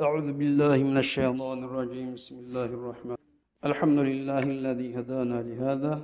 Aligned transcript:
أعوذ 0.00 0.32
بالله 0.32 0.76
من 0.90 0.96
الشيطان 0.98 1.58
الرجيم. 1.64 2.14
بسم 2.18 2.36
الله 2.44 2.64
الرحمن 2.64 3.16
الحمد 3.64 3.98
لله 3.98 4.42
الذي 4.58 4.88
هدانا 4.98 5.38
لهذا 5.48 5.94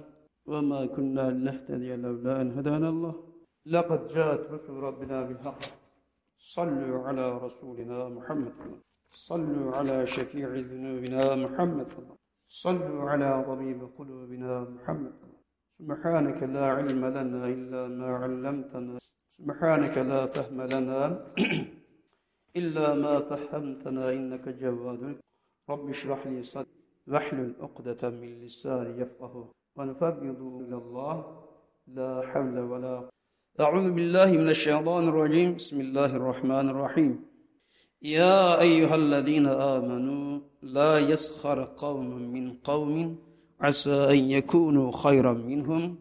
وما 0.47 0.87
كنا 0.87 1.31
لنهتدي 1.31 1.97
لولا 1.97 2.41
أن 2.41 2.49
هدانا 2.59 2.89
الله. 2.89 3.15
لقد 3.67 4.01
جاءت 4.07 4.43
رسل 4.53 4.73
ربنا 4.73 5.23
بالحق. 5.23 5.63
صلوا 6.39 6.99
على 7.07 7.39
رسولنا 7.39 8.09
محمد. 8.09 8.55
صلوا 9.29 9.77
على 9.77 10.07
شفيع 10.07 10.49
ذنوبنا 10.71 11.35
محمد. 11.45 11.89
صلوا 12.49 13.11
على 13.11 13.45
طبيب 13.51 13.81
قلوبنا 13.99 14.53
محمد. 14.75 15.15
سبحانك 15.79 16.43
لا 16.43 16.67
علم 16.77 17.03
لنا 17.17 17.43
إلا 17.55 17.83
ما 17.99 18.11
علمتنا. 18.23 18.99
سبحانك 19.39 19.95
لا 20.11 20.21
فهم 20.35 20.59
لنا 20.73 21.01
إلا 22.57 22.95
ما 22.95 23.21
فهمتنا 23.21 24.11
إنك 24.13 24.49
جواد. 24.49 25.17
رب 25.71 25.89
اشرح 25.89 26.27
لي 26.27 26.43
صدري. 26.43 26.67
واحلل 27.09 27.55
عقدة 27.61 28.11
من 28.11 28.45
لساني 28.45 29.01
يفقه. 29.01 29.35
ونفوض 29.77 30.17
إلى 30.23 30.77
الله. 30.77 31.17
لا 31.87 32.23
حول 32.27 32.59
ولا 32.59 32.97
قوة. 32.97 33.11
أعوذ 33.61 33.91
بالله 33.91 34.33
من 34.33 34.49
الشيطان 34.51 35.09
الرجيم. 35.09 35.55
بسم 35.55 35.81
الله 35.81 36.17
الرحمن 36.17 36.69
الرحيم. 36.69 37.25
يا 38.03 38.61
أيها 38.61 38.95
الذين 38.95 39.47
آمنوا 39.47 40.41
لا 40.63 40.99
يسخر 40.99 41.65
قوم 41.77 42.09
من 42.35 42.53
قوم. 42.53 43.19
عسى 43.61 44.11
أن 44.11 44.19
يكونوا 44.31 44.93
خيرا 44.93 45.33
منهم. 45.33 45.99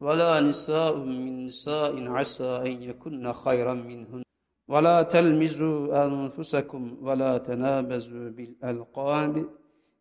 ولا 0.00 0.40
نساء 0.40 0.96
من 0.96 1.44
نساء. 1.44 2.08
عسى 2.08 2.52
أن 2.66 2.82
يكن 2.82 3.32
خيرا 3.32 3.74
منهن. 3.74 4.25
ولا 4.67 4.97
تلمزوا 5.01 6.05
أنفسكم 6.05 6.83
ولا 7.01 7.37
تنابزوا 7.37 8.29
بالألقاب 8.29 9.33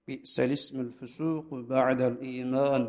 بئس 0.07 0.41
الاسم 0.41 0.81
الفسوق 0.81 1.49
بعد 1.75 2.01
الإيمان 2.03 2.83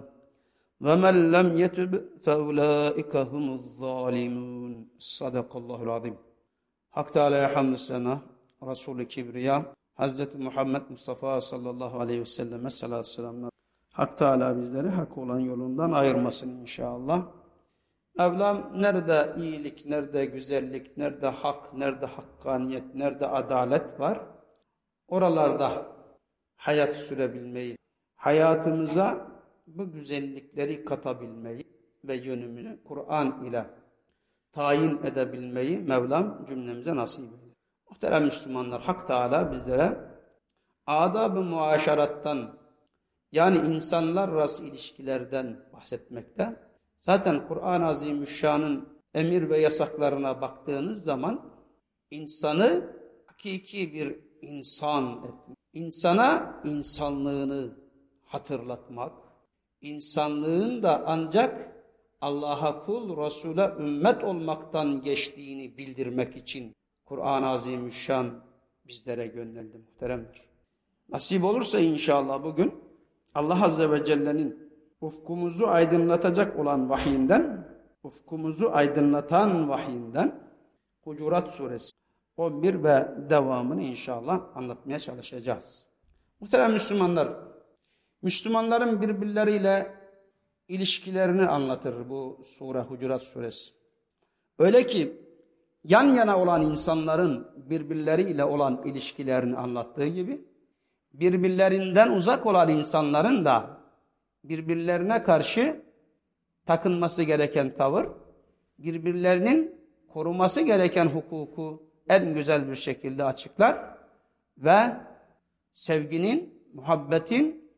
ومن 0.86 1.16
لم 1.32 1.48
يتب 1.64 1.92
فأولئك 2.24 3.16
هم 3.16 3.46
الظالمون 3.60 4.88
صدق 4.98 5.52
الله 5.58 5.84
العظيم 5.84 6.18
Hak 6.92 7.12
Teala'ya 7.12 7.56
hamdü 7.56 7.78
sena, 7.78 8.22
Resulü 8.64 9.08
Kibriya, 9.08 9.74
Hazreti 9.96 10.38
Muhammed 10.38 10.82
Mustafa 10.90 11.42
sallallahu 11.42 12.00
aleyhi 12.00 12.20
ve 12.20 12.26
selleme 12.26 12.70
salatü 12.70 13.10
selamlar. 13.10 13.52
Hak 13.92 14.18
Teala 14.18 14.62
bizleri 14.62 14.90
hak 14.90 15.18
olan 15.18 15.40
yolundan 15.40 15.92
ayırmasın 15.92 16.50
inşallah. 16.50 17.26
Mevlam 18.19 18.73
nerede 18.75 19.35
iyilik, 19.39 19.87
nerede 19.87 20.25
güzellik, 20.25 20.97
nerede 20.97 21.27
hak, 21.27 21.75
nerede 21.75 22.07
hakkaniyet, 22.07 22.95
nerede 22.95 23.27
adalet 23.27 24.01
var? 24.01 24.21
Oralarda 25.09 25.87
hayat 26.57 26.95
sürebilmeyi, 26.95 27.77
hayatımıza 28.17 29.27
bu 29.67 29.93
güzellikleri 29.93 30.85
katabilmeyi 30.85 31.67
ve 32.05 32.17
yönümünü 32.17 32.85
Kur'an 32.85 33.45
ile 33.45 33.67
tayin 34.53 35.03
edebilmeyi 35.03 35.79
Mevlam 35.79 36.45
cümlemize 36.49 36.97
nasip 36.97 37.25
eyler. 37.25 37.57
Muhterem 37.91 38.25
Müslümanlar, 38.25 38.83
Hak 38.83 39.07
Teala 39.07 39.53
bizlere 39.53 39.99
adab-ı 40.87 41.41
muaşerattan 41.41 42.59
yani 43.33 43.57
insanlar 43.57 44.29
arası 44.29 44.65
ilişkilerden 44.65 45.61
bahsetmekte. 45.73 46.66
Zaten 46.99 47.49
Kur'an-ı 47.49 47.87
Azimüşşan'ın 47.87 48.89
emir 49.15 49.51
ve 49.51 49.61
yasaklarına 49.61 50.41
baktığınız 50.41 51.05
zaman 51.05 51.53
insanı 52.11 52.97
hakiki 53.27 53.93
bir 53.93 54.17
insan 54.43 55.19
etmek, 55.19 55.59
insana 55.73 56.61
insanlığını 56.65 57.77
hatırlatmak, 58.25 59.13
insanlığın 59.81 60.83
da 60.83 61.03
ancak 61.07 61.77
Allah'a 62.21 62.83
kul, 62.83 63.17
Resul'e 63.17 63.75
ümmet 63.79 64.25
olmaktan 64.25 65.03
geçtiğini 65.03 65.79
bildirmek 65.79 66.37
için 66.37 66.73
Kur'an-ı 67.05 67.49
Azimüşşan 67.49 68.45
bizlere 68.89 69.27
gönderildi 69.27 69.79
muhteremler. 69.79 70.41
Nasip 71.09 71.45
olursa 71.45 71.81
inşallah 71.81 72.45
bugün 72.45 72.75
Allah 73.35 73.65
Azze 73.65 73.91
ve 73.91 74.05
Celle'nin 74.05 74.66
ufkumuzu 75.01 75.67
aydınlatacak 75.67 76.59
olan 76.59 76.91
vahiyinden, 76.91 77.69
ufkumuzu 78.03 78.71
aydınlatan 78.73 79.69
vahiyinden 79.69 80.49
Hucurat 81.05 81.51
Suresi 81.51 81.97
11 82.37 82.85
ve 82.85 83.09
devamını 83.31 83.83
inşallah 83.83 84.57
anlatmaya 84.57 84.99
çalışacağız. 84.99 85.89
Muhterem 86.41 86.73
Müslümanlar, 86.73 87.29
Müslümanların 88.23 89.03
birbirleriyle 89.03 89.95
ilişkilerini 90.69 91.47
anlatır 91.47 92.09
bu 92.09 92.41
sure 92.43 92.81
Hucurat 92.81 93.23
Suresi. 93.23 93.75
Öyle 94.59 94.87
ki 94.87 95.23
yan 95.85 96.15
yana 96.15 96.39
olan 96.39 96.63
insanların 96.63 97.49
birbirleriyle 97.57 98.45
olan 98.45 98.83
ilişkilerini 98.85 99.57
anlattığı 99.57 100.07
gibi 100.07 100.45
birbirlerinden 101.13 102.09
uzak 102.11 102.47
olan 102.47 102.69
insanların 102.69 103.45
da 103.45 103.76
birbirlerine 104.49 105.23
karşı 105.23 105.83
takınması 106.67 107.23
gereken 107.23 107.75
tavır, 107.75 108.07
birbirlerinin 108.79 109.75
koruması 110.09 110.61
gereken 110.61 111.07
hukuku 111.07 111.83
en 112.09 112.35
güzel 112.35 112.69
bir 112.69 112.75
şekilde 112.75 113.25
açıklar 113.25 113.97
ve 114.59 114.97
sevginin, 115.73 116.63
muhabbetin, 116.75 117.71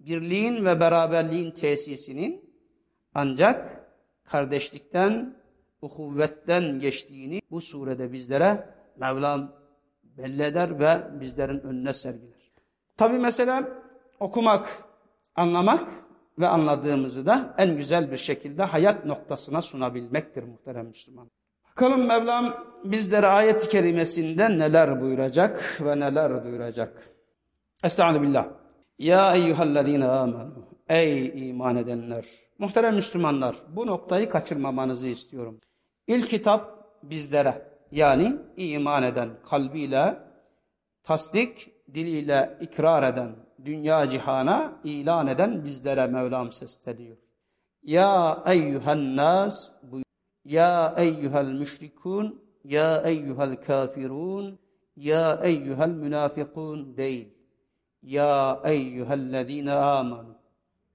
birliğin 0.00 0.64
ve 0.64 0.80
beraberliğin 0.80 1.50
tesisinin 1.50 2.54
ancak 3.14 3.86
kardeşlikten, 4.24 5.36
uhuvvetten 5.82 6.80
geçtiğini 6.80 7.40
bu 7.50 7.60
surede 7.60 8.12
bizlere 8.12 8.74
Mevlam 8.96 9.52
belli 10.04 10.42
eder 10.42 10.80
ve 10.80 11.20
bizlerin 11.20 11.60
önüne 11.60 11.92
sergiler. 11.92 12.40
Tabi 12.96 13.18
mesela 13.18 13.68
okumak, 14.20 14.89
anlamak 15.40 15.88
ve 16.38 16.48
anladığımızı 16.48 17.26
da 17.26 17.54
en 17.58 17.76
güzel 17.76 18.10
bir 18.10 18.16
şekilde 18.16 18.62
hayat 18.62 19.06
noktasına 19.06 19.62
sunabilmektir 19.62 20.42
muhterem 20.42 20.86
Müslüman. 20.86 21.30
Bakalım 21.70 22.06
Mevlam 22.06 22.64
bizlere 22.84 23.26
ayet-i 23.26 23.68
kerimesinde 23.68 24.58
neler 24.58 25.00
buyuracak 25.00 25.80
ve 25.80 26.00
neler 26.00 26.44
duyuracak. 26.44 27.10
Estaizu. 27.84 28.44
Ya 28.98 29.34
eyyühellezine 29.34 30.06
amenu. 30.06 30.66
Ey 30.88 31.48
iman 31.48 31.76
edenler. 31.76 32.24
Muhterem 32.58 32.94
Müslümanlar 32.94 33.56
bu 33.68 33.86
noktayı 33.86 34.28
kaçırmamanızı 34.28 35.08
istiyorum. 35.08 35.60
İlk 36.06 36.28
kitap 36.28 36.90
bizlere 37.02 37.70
yani 37.92 38.36
iman 38.56 39.02
eden 39.02 39.30
kalbiyle 39.50 40.18
tasdik 41.02 41.70
diliyle 41.94 42.58
ikrar 42.60 43.12
eden, 43.12 43.36
dünya 43.64 44.06
cihana 44.06 44.80
ilan 44.84 45.26
eden 45.26 45.64
bizlere 45.64 46.06
Mevlam 46.06 46.52
sesleniyor. 46.52 47.16
Ya 47.82 48.42
eyyühen 48.46 49.16
nas, 49.16 49.72
ya 50.44 50.94
eyyühel 50.98 51.52
müşrikun, 51.52 52.42
ya 52.64 53.02
eyyühel 53.02 53.56
kafirun, 53.56 54.58
ya 54.96 55.40
eyyühel 55.42 55.88
münafikun 55.88 56.96
değil. 56.96 57.28
Ya 58.02 58.60
eyyühellezine 58.64 59.72
amanu. 59.72 60.36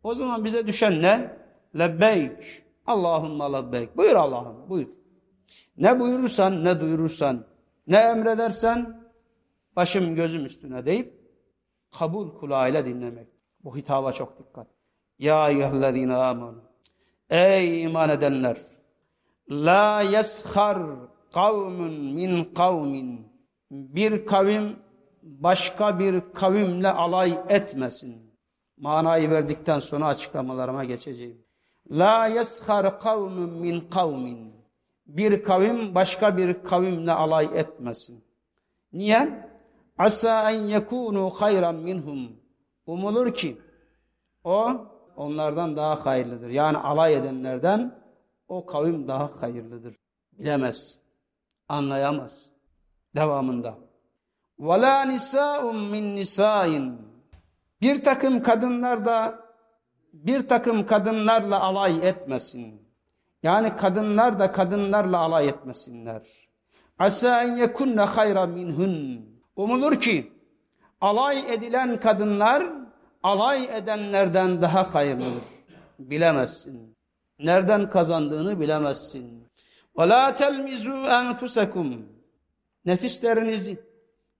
O 0.04 0.14
zaman 0.14 0.46
bize 0.46 0.68
düşen 0.68 1.02
ne? 1.02 1.38
Lebbeyk. 1.78 2.64
Allahümme 2.88 3.44
lebbeyk. 3.58 3.98
Buyur 3.98 4.16
Allah'ım, 4.16 4.70
buyur. 4.70 4.88
Ne 5.78 6.00
buyurursan, 6.00 6.66
ne 6.66 6.80
duyurursan, 6.80 7.46
ne 7.88 7.98
emredersen, 7.98 9.02
başım 9.76 10.16
gözüm 10.16 10.46
üstüne 10.46 10.86
deyip 10.86 11.14
kabul 12.00 12.30
kulağıyla 12.40 12.86
dinlemek. 12.86 13.28
Bu 13.64 13.78
hitaba 13.78 14.12
çok 14.12 14.40
dikkat. 14.40 14.68
Ya 15.20 15.50
eyyühellezine 15.50 16.16
amanu. 16.16 16.64
Ey 17.30 17.84
iman 17.84 18.10
edenler. 18.10 18.58
La 19.50 20.02
yeshar 20.02 20.78
kavmun 21.34 21.94
min 21.94 22.44
kavmin. 22.44 23.28
Bir 23.72 24.26
kavim 24.26 24.80
başka 25.24 26.00
bir 26.00 26.22
kavimle 26.34 26.90
alay 26.90 27.40
etmesin. 27.50 28.40
Manayı 28.78 29.30
verdikten 29.30 29.80
sonra 29.80 30.06
açıklamalarıma 30.08 30.84
geçeceğim. 30.84 31.46
La 31.92 32.28
yeshar 32.28 33.00
kavmun 33.00 33.50
min 33.50 33.80
kavmin. 33.80 34.56
Bir 35.06 35.44
kavim 35.44 35.96
başka 35.96 36.38
bir 36.38 36.64
kavimle 36.64 37.12
alay 37.12 37.50
etmesin. 37.54 38.24
Niye? 38.94 39.45
Asa 39.98 40.52
en 40.52 40.68
yekunu 40.68 41.30
hayran 41.30 41.76
minhum. 41.76 42.32
Umulur 42.86 43.34
ki 43.34 43.62
o 44.44 44.88
onlardan 45.16 45.78
daha 45.78 46.06
hayırlıdır. 46.06 46.50
Yani 46.50 46.78
alay 46.78 47.14
edenlerden 47.14 48.00
o 48.48 48.66
kavim 48.66 49.08
daha 49.08 49.42
hayırlıdır. 49.42 49.96
Bilemez. 50.40 51.02
Anlayamaz. 51.70 52.54
Devamında. 53.16 53.78
Ve 54.60 54.82
la 54.82 55.02
nisaun 55.02 55.78
min 55.78 56.16
nisain. 56.16 57.02
Bir 57.82 58.04
takım 58.04 58.44
kadınlar 58.44 59.06
da 59.06 59.46
bir 60.14 60.48
takım 60.48 60.86
kadınlarla 60.86 61.60
alay 61.60 62.08
etmesin. 62.08 62.82
Yani 63.44 63.76
kadınlar 63.76 64.40
da 64.40 64.52
kadınlarla 64.52 65.18
alay 65.18 65.50
etmesinler. 65.50 66.50
Asa 67.00 67.44
en 67.44 67.56
yekunne 67.56 68.02
hayra 68.02 68.46
minhun. 68.46 69.35
Umulur 69.57 70.01
ki 70.01 70.33
alay 71.01 71.55
edilen 71.55 72.01
kadınlar 72.01 72.67
alay 73.23 73.65
edenlerden 73.77 74.61
daha 74.61 74.95
hayırlıdır. 74.95 75.45
Bilemezsin. 75.99 76.97
Nereden 77.39 77.91
kazandığını 77.91 78.61
bilemezsin. 78.61 79.51
وَلَا 79.97 80.37
تَلْمِزُوا 80.37 81.09
أَنْفُسَكُمْ 81.09 82.03
Nefislerinizi, 82.85 83.81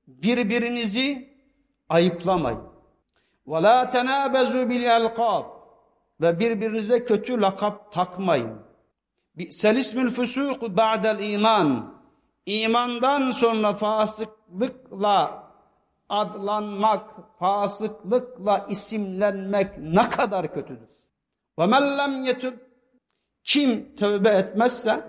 birbirinizi 0.07 1.35
ayıplamayın. 1.89 2.61
وَلَا 3.47 3.89
تَنَابَزُوا 3.91 4.69
بِالْاَلْقَابِ 4.71 5.45
Ve 6.21 6.39
birbirinize 6.39 7.05
kötü 7.05 7.41
lakap 7.41 7.93
takmayın. 7.93 8.63
بِئْسَ 9.37 9.69
الْاِسْمِ 9.69 10.09
الْفُسُوقُ 10.09 10.77
بَعْدَ 10.77 11.23
iman. 11.23 11.94
İmandan 12.46 13.32
sonra 13.32 13.74
fasıklıkla 13.74 15.44
adlanmak, 16.10 17.10
fasıklıkla 17.40 18.66
isimlenmek 18.70 19.78
ne 19.78 20.10
kadar 20.10 20.54
kötüdür. 20.54 20.90
Ve 21.60 21.66
men 21.66 21.98
lem 21.98 22.24
yetub 22.24 22.54
kim 23.44 23.96
tövbe 23.96 24.30
etmezse 24.30 25.04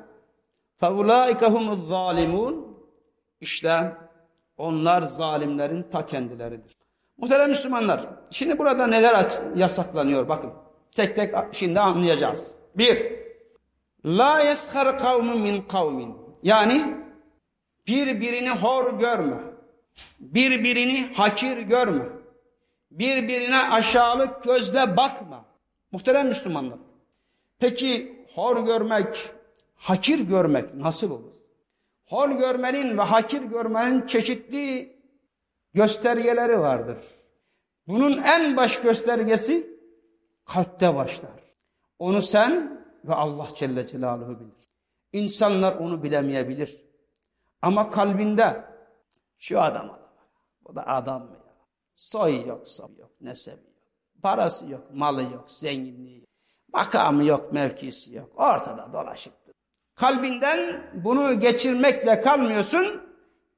feulaike 0.81 1.47
humuz 1.47 1.89
zalimun 1.89 2.79
işte 3.41 3.97
onlar 4.57 5.03
zalimlerin 5.03 5.83
ta 5.83 6.07
kendileridir. 6.07 6.73
Muhterem 7.17 7.49
Müslümanlar, 7.49 8.01
şimdi 8.31 8.59
burada 8.59 8.87
neler 8.87 9.43
yasaklanıyor 9.57 10.29
bakın. 10.29 10.53
Tek 10.91 11.17
tek 11.17 11.35
şimdi 11.53 11.81
anlayacağız. 11.81 12.55
Bir, 12.75 13.13
la 14.05 14.41
yeshar 14.41 14.99
kavmin 14.99 15.39
min 15.39 15.63
kavmin. 15.63 16.17
Yani 16.43 17.06
birbirini 17.87 18.51
hor 18.51 18.99
görme. 18.99 19.41
Birbirini 20.21 21.13
hakir 21.15 21.59
görme. 21.59 22.09
Birbirine 22.91 23.59
aşağılık 23.59 24.45
gözle 24.45 24.97
bakma. 24.97 25.45
Muhterem 25.93 26.29
Müslümanlar. 26.29 26.79
Peki 27.59 28.25
hor 28.35 28.65
görmek, 28.67 29.31
hakir 29.75 30.21
görmek 30.21 30.75
nasıl 30.75 31.11
olur? 31.11 31.33
Hor 32.09 32.29
görmenin 32.29 32.99
ve 32.99 33.03
hakir 33.03 33.43
görmenin 33.43 34.07
çeşitli 34.07 34.97
göstergeleri 35.75 36.61
vardır. 36.61 36.99
Bunun 37.87 38.19
en 38.19 38.57
baş 38.57 38.81
göstergesi 38.81 39.67
kalpte 40.45 40.95
başlar. 40.95 41.31
Onu 41.99 42.23
sen 42.23 42.83
ve 43.05 43.15
Allah 43.15 43.49
Celle 43.55 43.87
Celaluhu 43.87 44.41
bilir. 44.41 44.67
İnsanlar 45.13 45.77
onu 45.77 46.03
bilemeyebilir. 46.03 46.86
Ama 47.63 47.91
kalbinde 47.91 48.65
şu 49.39 49.61
adam. 49.61 49.99
Bu 50.65 50.77
da 50.77 50.87
adam 50.87 51.23
mı 51.23 51.33
ya? 51.33 51.55
Soy 51.95 52.47
yok, 52.47 52.69
soy 52.69 52.97
yok, 52.99 53.11
nesebi 53.21 53.57
yok. 53.57 53.77
Parası 54.23 54.71
yok, 54.71 54.83
malı 54.95 55.23
yok, 55.23 55.45
zenginliği 55.51 56.21
yok. 56.21 56.29
Makamı 56.73 57.25
yok, 57.25 57.53
mevkisi 57.53 58.15
yok. 58.15 58.29
Ortada 58.37 58.93
dolaşıktır. 58.93 59.55
Kalbinden 59.95 60.91
bunu 60.95 61.41
geçirmekle 61.41 62.21
kalmıyorsun. 62.21 63.03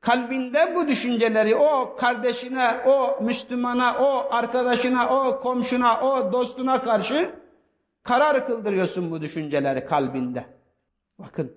Kalbinde 0.00 0.74
bu 0.74 0.88
düşünceleri 0.88 1.56
o 1.56 1.96
kardeşine, 1.96 2.82
o 2.86 3.22
Müslümana, 3.22 3.98
o 4.00 4.34
arkadaşına, 4.34 5.08
o 5.08 5.40
komşuna, 5.40 6.00
o 6.00 6.32
dostuna 6.32 6.82
karşı 6.82 7.34
karar 8.02 8.46
kıldırıyorsun 8.46 9.10
bu 9.10 9.20
düşünceleri 9.20 9.86
kalbinde. 9.86 10.46
Bakın 11.18 11.56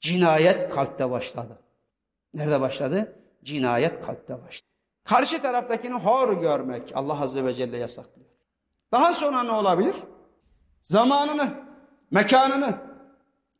cinayet 0.00 0.68
kalpte 0.74 1.10
başladı. 1.10 1.58
Nerede 2.34 2.60
başladı? 2.60 3.16
Cinayet 3.44 4.06
kalpte 4.06 4.42
başladı. 4.42 4.70
Karşı 5.04 5.42
taraftakini 5.42 5.94
hor 5.94 6.40
görmek 6.40 6.92
Allah 6.94 7.22
Azze 7.22 7.44
ve 7.44 7.54
Celle 7.54 7.76
yasaklıyor. 7.76 8.30
Daha 8.92 9.14
sonra 9.14 9.42
ne 9.42 9.52
olabilir? 9.52 9.96
Zamanını, 10.82 11.54
mekanını, 12.10 12.78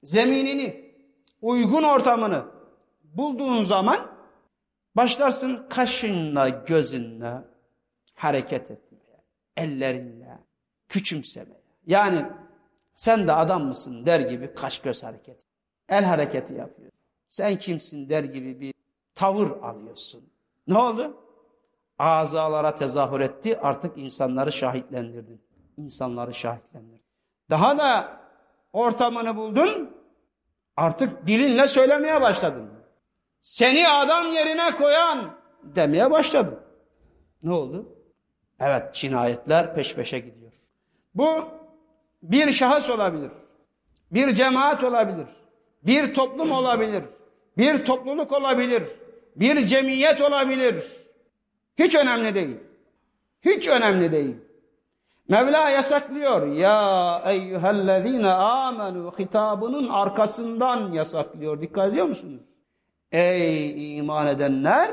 zeminini, 0.02 0.94
uygun 1.42 1.82
ortamını 1.82 2.44
bulduğun 3.04 3.64
zaman 3.64 4.10
başlarsın 4.96 5.66
kaşınla, 5.70 6.48
gözünle 6.48 7.32
hareket 8.14 8.70
etmeye, 8.70 9.24
ellerinle 9.56 10.38
küçümsemeye. 10.88 11.60
Yani 11.86 12.26
sen 12.94 13.28
de 13.28 13.32
adam 13.32 13.64
mısın 13.64 14.06
der 14.06 14.20
gibi 14.20 14.54
kaş 14.54 14.78
göz 14.78 15.04
hareketi. 15.04 15.49
El 15.90 16.04
hareketi 16.04 16.54
yapıyor. 16.54 16.90
Sen 17.28 17.58
kimsin 17.58 18.08
der 18.08 18.24
gibi 18.24 18.60
bir 18.60 18.74
tavır 19.14 19.50
alıyorsun. 19.62 20.30
Ne 20.66 20.78
oldu? 20.78 21.16
Azalara 21.98 22.74
tezahür 22.74 23.20
etti 23.20 23.58
artık 23.60 23.98
insanları 23.98 24.52
şahitlendirdin. 24.52 25.40
İnsanları 25.76 26.34
şahitlendirdin. 26.34 27.00
Daha 27.50 27.78
da 27.78 28.20
ortamını 28.72 29.36
buldun 29.36 29.96
artık 30.76 31.26
dilinle 31.26 31.66
söylemeye 31.66 32.20
başladın. 32.20 32.70
Seni 33.40 33.88
adam 33.88 34.32
yerine 34.32 34.76
koyan 34.76 35.30
demeye 35.62 36.10
başladın. 36.10 36.60
Ne 37.42 37.52
oldu? 37.52 37.96
Evet 38.60 38.94
cinayetler 38.94 39.74
peş 39.74 39.94
peşe 39.94 40.18
gidiyor. 40.18 40.52
Bu 41.14 41.44
bir 42.22 42.52
şahıs 42.52 42.90
olabilir. 42.90 43.32
Bir 44.10 44.34
cemaat 44.34 44.84
olabilir. 44.84 45.28
Bir 45.82 46.14
toplum 46.14 46.50
olabilir. 46.50 47.04
Bir 47.58 47.84
topluluk 47.84 48.32
olabilir. 48.32 48.82
Bir 49.36 49.66
cemiyet 49.66 50.22
olabilir. 50.22 50.84
Hiç 51.78 51.94
önemli 51.94 52.34
değil. 52.34 52.56
Hiç 53.42 53.68
önemli 53.68 54.12
değil. 54.12 54.36
Mevla 55.28 55.70
yasaklıyor. 55.70 56.46
Ya 56.46 57.22
eyyühellezine 57.26 58.30
amenu 58.30 59.12
hitabının 59.18 59.88
arkasından 59.88 60.92
yasaklıyor. 60.92 61.60
Dikkat 61.60 61.88
ediyor 61.88 62.06
musunuz? 62.06 62.42
Ey 63.12 63.98
iman 63.98 64.26
edenler 64.26 64.90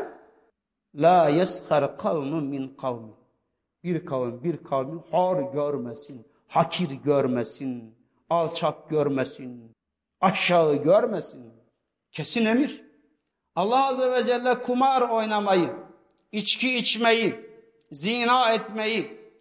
la 0.95 1.29
yeshar 1.29 1.97
kavmun 1.97 2.43
min 2.43 2.75
kavmin. 2.81 3.15
Bir 3.83 4.05
kavim 4.05 4.43
bir 4.43 4.57
kavmi 4.63 5.01
hor 5.11 5.53
görmesin, 5.53 6.27
hakir 6.47 6.89
görmesin, 7.03 7.95
alçak 8.29 8.89
görmesin, 8.89 9.75
aşağı 10.21 10.75
görmesin. 10.75 11.53
Kesin 12.11 12.45
emir. 12.45 12.83
Allah 13.55 13.87
Azze 13.87 14.11
ve 14.11 14.25
Celle 14.25 14.61
kumar 14.61 15.01
oynamayı, 15.01 15.75
içki 16.31 16.77
içmeyi, 16.77 17.35
zina 17.91 18.49
etmeyi, 18.53 19.31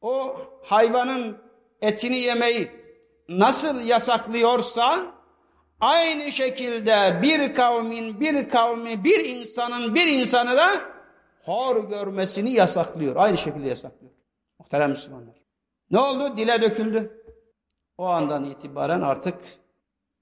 o 0.00 0.36
hayvanın 0.62 1.38
etini 1.80 2.18
yemeyi 2.18 2.70
nasıl 3.28 3.80
yasaklıyorsa 3.80 5.14
aynı 5.80 6.32
şekilde 6.32 7.22
bir 7.22 7.54
kavmin, 7.54 8.20
bir 8.20 8.48
kavmi, 8.48 9.04
bir 9.04 9.24
insanın, 9.24 9.94
bir 9.94 10.06
insanı 10.06 10.56
da 10.56 10.80
hor 11.44 11.88
görmesini 11.88 12.50
yasaklıyor. 12.52 13.16
Aynı 13.16 13.38
şekilde 13.38 13.68
yasaklıyor. 13.68 14.12
Muhterem 14.58 14.90
Müslümanlar. 14.90 15.34
Ne 15.90 15.98
oldu? 15.98 16.36
Dile 16.36 16.60
döküldü. 16.60 17.24
O 17.98 18.06
andan 18.06 18.44
itibaren 18.44 19.00
artık 19.00 19.34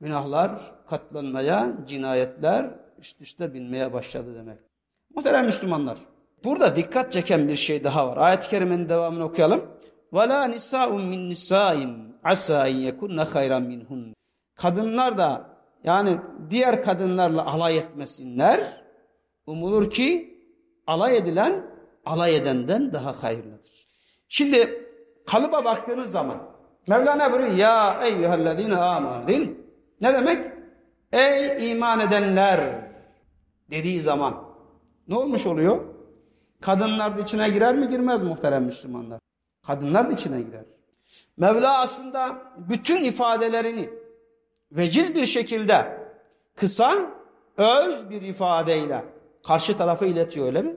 günahlar 0.01 0.61
katlanmaya, 0.89 1.73
cinayetler 1.87 2.69
üst 2.97 3.21
üste 3.21 3.53
binmeye 3.53 3.93
başladı 3.93 4.35
demek. 4.35 4.59
Muhterem 5.15 5.45
Müslümanlar, 5.45 5.97
burada 6.43 6.75
dikkat 6.75 7.11
çeken 7.11 7.47
bir 7.47 7.55
şey 7.55 7.83
daha 7.83 8.07
var. 8.07 8.17
Ayet-i 8.17 8.49
Kerime'nin 8.49 8.89
devamını 8.89 9.23
okuyalım. 9.23 9.65
وَلَا 10.13 10.55
نِسَاءٌ 10.55 10.89
مِّن 11.11 11.21
نِسَاءٍ 11.33 11.77
عَسَى 12.23 12.57
اِنْ 12.69 12.77
يَكُنَّ 12.89 13.19
خَيْرًا 13.25 13.59
مِنْهُنَّ 13.71 14.13
Kadınlar 14.55 15.17
da 15.17 15.49
yani 15.83 16.17
diğer 16.49 16.83
kadınlarla 16.83 17.45
alay 17.45 17.77
etmesinler. 17.77 18.83
Umulur 19.47 19.91
ki 19.91 20.39
alay 20.87 21.17
edilen 21.17 21.65
alay 22.05 22.35
edenden 22.35 22.93
daha 22.93 23.23
hayırlıdır. 23.23 23.87
Şimdi 24.27 24.87
kalıba 25.25 25.65
baktığınız 25.65 26.11
zaman 26.11 26.55
Mevlana 26.87 27.31
buyuruyor 27.31 27.57
ya 27.57 28.01
eyyühellezine 28.03 28.75
aman 28.75 29.27
değil 29.27 29.39
mi? 29.39 29.58
Ne 30.00 30.14
demek? 30.14 30.52
Ey 31.12 31.70
iman 31.70 32.00
edenler 32.00 32.90
dediği 33.70 34.00
zaman 34.00 34.44
ne 35.08 35.16
olmuş 35.16 35.46
oluyor? 35.46 35.84
Kadınlar 36.60 37.18
da 37.18 37.22
içine 37.22 37.50
girer 37.50 37.74
mi 37.76 37.88
girmez 37.88 38.22
muhterem 38.22 38.64
Müslümanlar? 38.64 39.20
Kadınlar 39.66 40.10
da 40.10 40.12
içine 40.12 40.42
girer. 40.42 40.64
Mevla 41.36 41.78
aslında 41.80 42.42
bütün 42.56 43.04
ifadelerini 43.04 43.90
veciz 44.72 45.14
bir 45.14 45.26
şekilde 45.26 45.98
kısa, 46.56 46.94
öz 47.56 48.10
bir 48.10 48.22
ifadeyle 48.22 49.04
Karşı 49.42 49.76
tarafa 49.76 50.06
iletiyor 50.06 50.46
öyle 50.46 50.62
mi? 50.62 50.76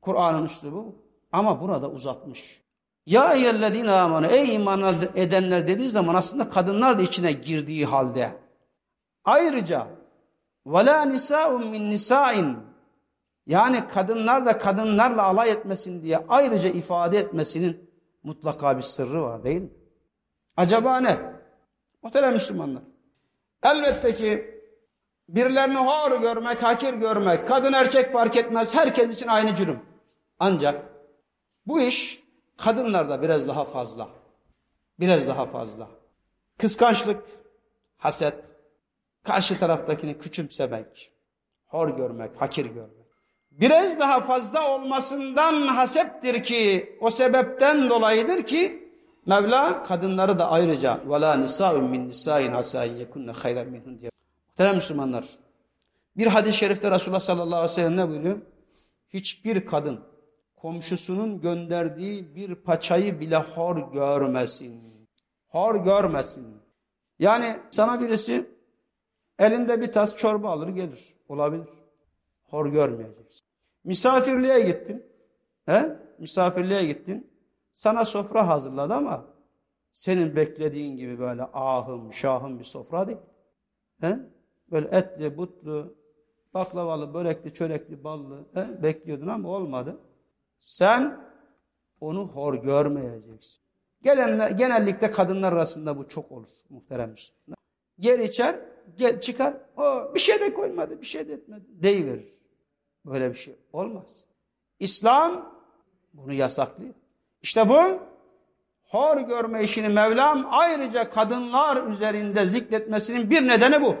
Kur'an'ın 0.00 0.44
üslubu 0.44 0.76
bu. 0.76 0.94
Ama 1.32 1.60
burada 1.60 1.90
uzatmış. 1.90 2.62
Ya 3.06 3.34
eyyellezine 3.34 3.92
amanu 3.92 4.26
ey 4.26 4.54
iman 4.54 5.02
edenler 5.14 5.66
dediği 5.66 5.90
zaman 5.90 6.14
aslında 6.14 6.48
kadınlar 6.48 6.98
da 6.98 7.02
içine 7.02 7.32
girdiği 7.32 7.86
halde. 7.86 8.32
Ayrıca 9.24 9.86
ve 10.66 10.86
la 10.86 11.02
nisa'un 11.04 11.66
min 11.66 11.90
nisa'in 11.90 12.58
yani 13.46 13.88
kadınlar 13.88 14.46
da 14.46 14.58
kadınlarla 14.58 15.22
alay 15.22 15.50
etmesin 15.50 16.02
diye 16.02 16.24
ayrıca 16.28 16.68
ifade 16.68 17.18
etmesinin 17.18 17.90
mutlaka 18.22 18.76
bir 18.76 18.82
sırrı 18.82 19.22
var 19.22 19.44
değil 19.44 19.60
mi? 19.60 19.70
Acaba 20.56 21.00
ne? 21.00 21.18
Muhterem 22.02 22.32
Müslümanlar. 22.32 22.82
Elbette 23.62 24.14
ki 24.14 24.60
birilerini 25.28 25.76
hor 25.76 26.20
görmek, 26.20 26.62
hakir 26.62 26.94
görmek, 26.94 27.48
kadın 27.48 27.72
erkek 27.72 28.12
fark 28.12 28.36
etmez 28.36 28.74
herkes 28.74 29.14
için 29.14 29.28
aynı 29.28 29.54
cürüm. 29.54 29.80
Ancak 30.38 30.84
bu 31.66 31.80
iş 31.80 32.22
kadınlarda 32.59 33.21
biraz 33.21 33.47
daha 33.47 33.65
fazla. 33.65 34.09
Biraz 34.99 35.27
daha 35.27 35.45
fazla. 35.45 35.87
Kıskançlık, 36.57 37.23
haset, 37.97 38.45
karşı 39.23 39.59
taraftakini 39.59 40.17
küçümsemek, 40.17 41.11
hor 41.65 41.89
görmek, 41.89 42.41
hakir 42.41 42.65
görmek. 42.65 43.05
Biraz 43.51 43.99
daha 43.99 44.21
fazla 44.21 44.75
olmasından 44.75 45.61
haseptir 45.61 46.43
ki, 46.43 46.97
o 47.01 47.09
sebepten 47.09 47.89
dolayıdır 47.89 48.43
ki, 48.43 48.85
Mevla 49.25 49.83
kadınları 49.83 50.39
da 50.39 50.49
ayrıca 50.51 50.93
وَلَا 51.07 51.43
نِسَاءٌ 51.43 51.75
مِنْ 51.93 52.11
نِسَاءٍ 52.11 52.51
عَسَاءٍ 52.51 53.05
يَكُنَّ 53.05 53.31
خَيْرًا 53.31 53.63
مِنْهُنْ 53.63 53.99
diye. 53.99 54.11
Muhterem 54.49 54.75
Müslümanlar, 54.75 55.25
bir 56.17 56.27
hadis-i 56.27 56.57
şerifte 56.57 56.91
Resulullah 56.91 57.19
sallallahu 57.19 57.55
aleyhi 57.55 57.63
ve 57.63 57.67
sellem 57.67 57.97
ne 57.97 58.09
buyuruyor? 58.09 58.37
Hiçbir 59.09 59.65
kadın 59.65 59.99
komşusunun 60.62 61.40
gönderdiği 61.40 62.34
bir 62.34 62.54
paçayı 62.54 63.20
bile 63.20 63.36
hor 63.36 63.92
görmesin. 63.92 64.82
Hor 65.48 65.84
görmesin. 65.84 66.56
Yani 67.18 67.60
sana 67.70 68.00
birisi 68.00 68.50
elinde 69.38 69.80
bir 69.80 69.92
tas 69.92 70.16
çorba 70.16 70.50
alır 70.50 70.68
gelir. 70.68 71.16
Olabilir. 71.28 71.68
Hor 72.42 72.66
görmeyeceksin. 72.66 73.46
Misafirliğe 73.84 74.60
gittin. 74.60 75.06
He? 75.66 75.96
Misafirliğe 76.18 76.84
gittin. 76.84 77.30
Sana 77.72 78.04
sofra 78.04 78.48
hazırladı 78.48 78.94
ama 78.94 79.26
senin 79.92 80.36
beklediğin 80.36 80.96
gibi 80.96 81.18
böyle 81.18 81.42
ahım 81.42 82.12
şahım 82.12 82.58
bir 82.58 82.64
sofra 82.64 83.06
değil. 83.06 83.18
He? 84.00 84.18
Böyle 84.70 84.88
etli, 84.96 85.36
butlu, 85.36 85.94
baklavalı, 86.54 87.14
börekli, 87.14 87.54
çörekli, 87.54 88.04
ballı 88.04 88.48
he? 88.54 88.82
bekliyordun 88.82 89.26
ama 89.26 89.48
olmadı. 89.48 90.00
Sen 90.60 91.20
onu 92.00 92.28
hor 92.28 92.54
görmeyeceksin. 92.54 93.62
Gelenler, 94.02 94.50
genellikle 94.50 95.10
kadınlar 95.10 95.52
arasında 95.52 95.98
bu 95.98 96.08
çok 96.08 96.32
olur 96.32 96.48
muhterem 96.70 97.10
Müslümanlar. 97.10 97.58
Yer 97.98 98.18
içer, 98.18 98.60
gel, 98.96 99.20
çıkar, 99.20 99.54
o 99.76 100.14
bir 100.14 100.20
şey 100.20 100.40
de 100.40 100.54
koymadı, 100.54 101.00
bir 101.00 101.06
şey 101.06 101.28
de 101.28 101.32
etmedi, 101.32 101.64
deyiverir. 101.68 102.40
Böyle 103.04 103.28
bir 103.28 103.34
şey 103.34 103.56
olmaz. 103.72 104.24
İslam 104.78 105.54
bunu 106.14 106.32
yasaklıyor. 106.32 106.94
İşte 107.42 107.68
bu 107.68 108.00
hor 108.82 109.20
görme 109.20 109.62
işini 109.62 109.88
Mevlam 109.88 110.46
ayrıca 110.50 111.10
kadınlar 111.10 111.86
üzerinde 111.86 112.46
zikretmesinin 112.46 113.30
bir 113.30 113.48
nedeni 113.48 113.82
bu. 113.82 113.96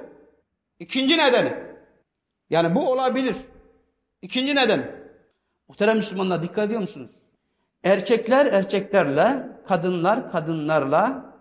İkinci 0.78 1.18
nedeni. 1.18 1.56
Yani 2.50 2.74
bu 2.74 2.90
olabilir. 2.92 3.36
İkinci 4.22 4.54
neden. 4.54 4.99
Muhterem 5.70 5.96
Müslümanlar 5.96 6.42
dikkat 6.42 6.66
ediyor 6.66 6.80
musunuz? 6.80 7.10
Erkekler 7.84 8.46
erkeklerle, 8.46 9.46
kadınlar 9.68 10.30
kadınlarla 10.30 11.34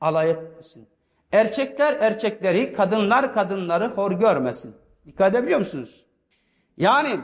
alay 0.00 0.30
etmesin. 0.30 0.88
Erkekler 1.32 1.96
erkekleri, 2.00 2.72
kadınlar 2.72 3.34
kadınları 3.34 3.88
hor 3.88 4.12
görmesin. 4.12 4.76
Dikkat 5.06 5.34
edebiliyor 5.34 5.58
musunuz? 5.58 6.06
Yani 6.76 7.20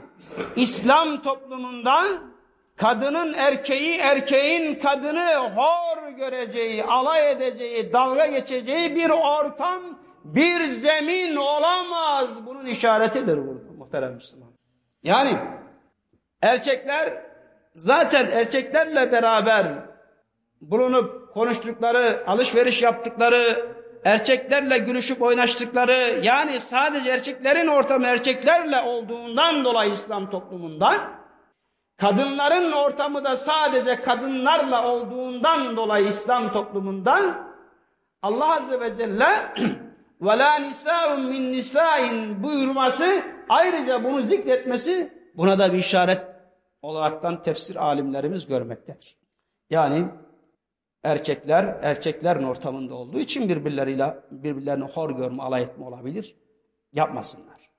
İslam 0.57 1.23
toplumunda 1.23 2.05
kadının 2.77 3.35
erkeği, 3.35 3.99
erkeğin 3.99 4.75
kadını 4.75 5.37
hor 5.37 6.09
göreceği, 6.09 6.85
alay 6.85 7.33
edeceği, 7.33 7.93
dalga 7.93 8.27
geçeceği 8.27 8.97
bir 8.97 9.11
ortam, 9.11 9.83
bir 10.25 10.65
zemin 10.65 11.37
olamaz. 11.37 12.47
Bunun 12.47 12.67
işaretidir 12.67 13.47
burada 13.47 13.73
muhterem 13.79 14.15
Müslüman. 14.15 14.49
Yani 15.03 15.39
erkekler 16.42 17.24
zaten 17.74 18.32
erkeklerle 18.32 19.12
beraber 19.12 19.68
bulunup 20.62 21.34
konuştukları, 21.34 22.24
alışveriş 22.28 22.82
yaptıkları, 22.82 23.74
erkeklerle 24.06 24.78
gülüşüp 24.78 25.22
oynaştıkları 25.22 26.20
yani 26.24 26.60
sadece 26.60 27.12
erkeklerin 27.12 27.68
ortamı 27.68 28.08
erkeklerle 28.08 28.82
olduğundan 28.82 29.66
dolayı 29.66 29.92
İslam 29.92 30.30
toplumunda 30.30 30.94
kadınların 31.98 32.72
ortamı 32.72 33.24
da 33.24 33.38
sadece 33.38 34.02
kadınlarla 34.02 34.88
olduğundan 34.88 35.78
dolayı 35.78 36.08
İslam 36.08 36.52
toplumundan 36.52 37.54
Allah 38.22 38.56
Azze 38.56 38.80
ve 38.80 38.98
Celle 38.98 39.54
وَلَا 40.22 40.60
نِسَاءٌ 40.60 41.18
مِنْ 41.18 41.58
نِسَاءٍ 41.58 42.44
buyurması 42.44 43.22
ayrıca 43.50 44.04
bunu 44.04 44.22
zikretmesi 44.22 45.14
buna 45.36 45.60
da 45.60 45.74
bir 45.74 45.78
işaret 45.78 46.27
olaraktan 46.83 47.43
tefsir 47.43 47.77
alimlerimiz 47.77 48.47
görmektedir. 48.47 49.17
Yani 49.71 50.09
erkekler 51.03 51.65
erkeklerin 51.83 52.43
ortamında 52.43 52.95
olduğu 52.95 53.19
için 53.19 53.49
birbirleriyle 53.49 54.17
birbirlerini 54.31 54.85
hor 54.85 55.11
görme, 55.11 55.43
alay 55.43 55.63
etme 55.63 55.85
olabilir. 55.85 56.37
Yapmasınlar. 56.93 57.71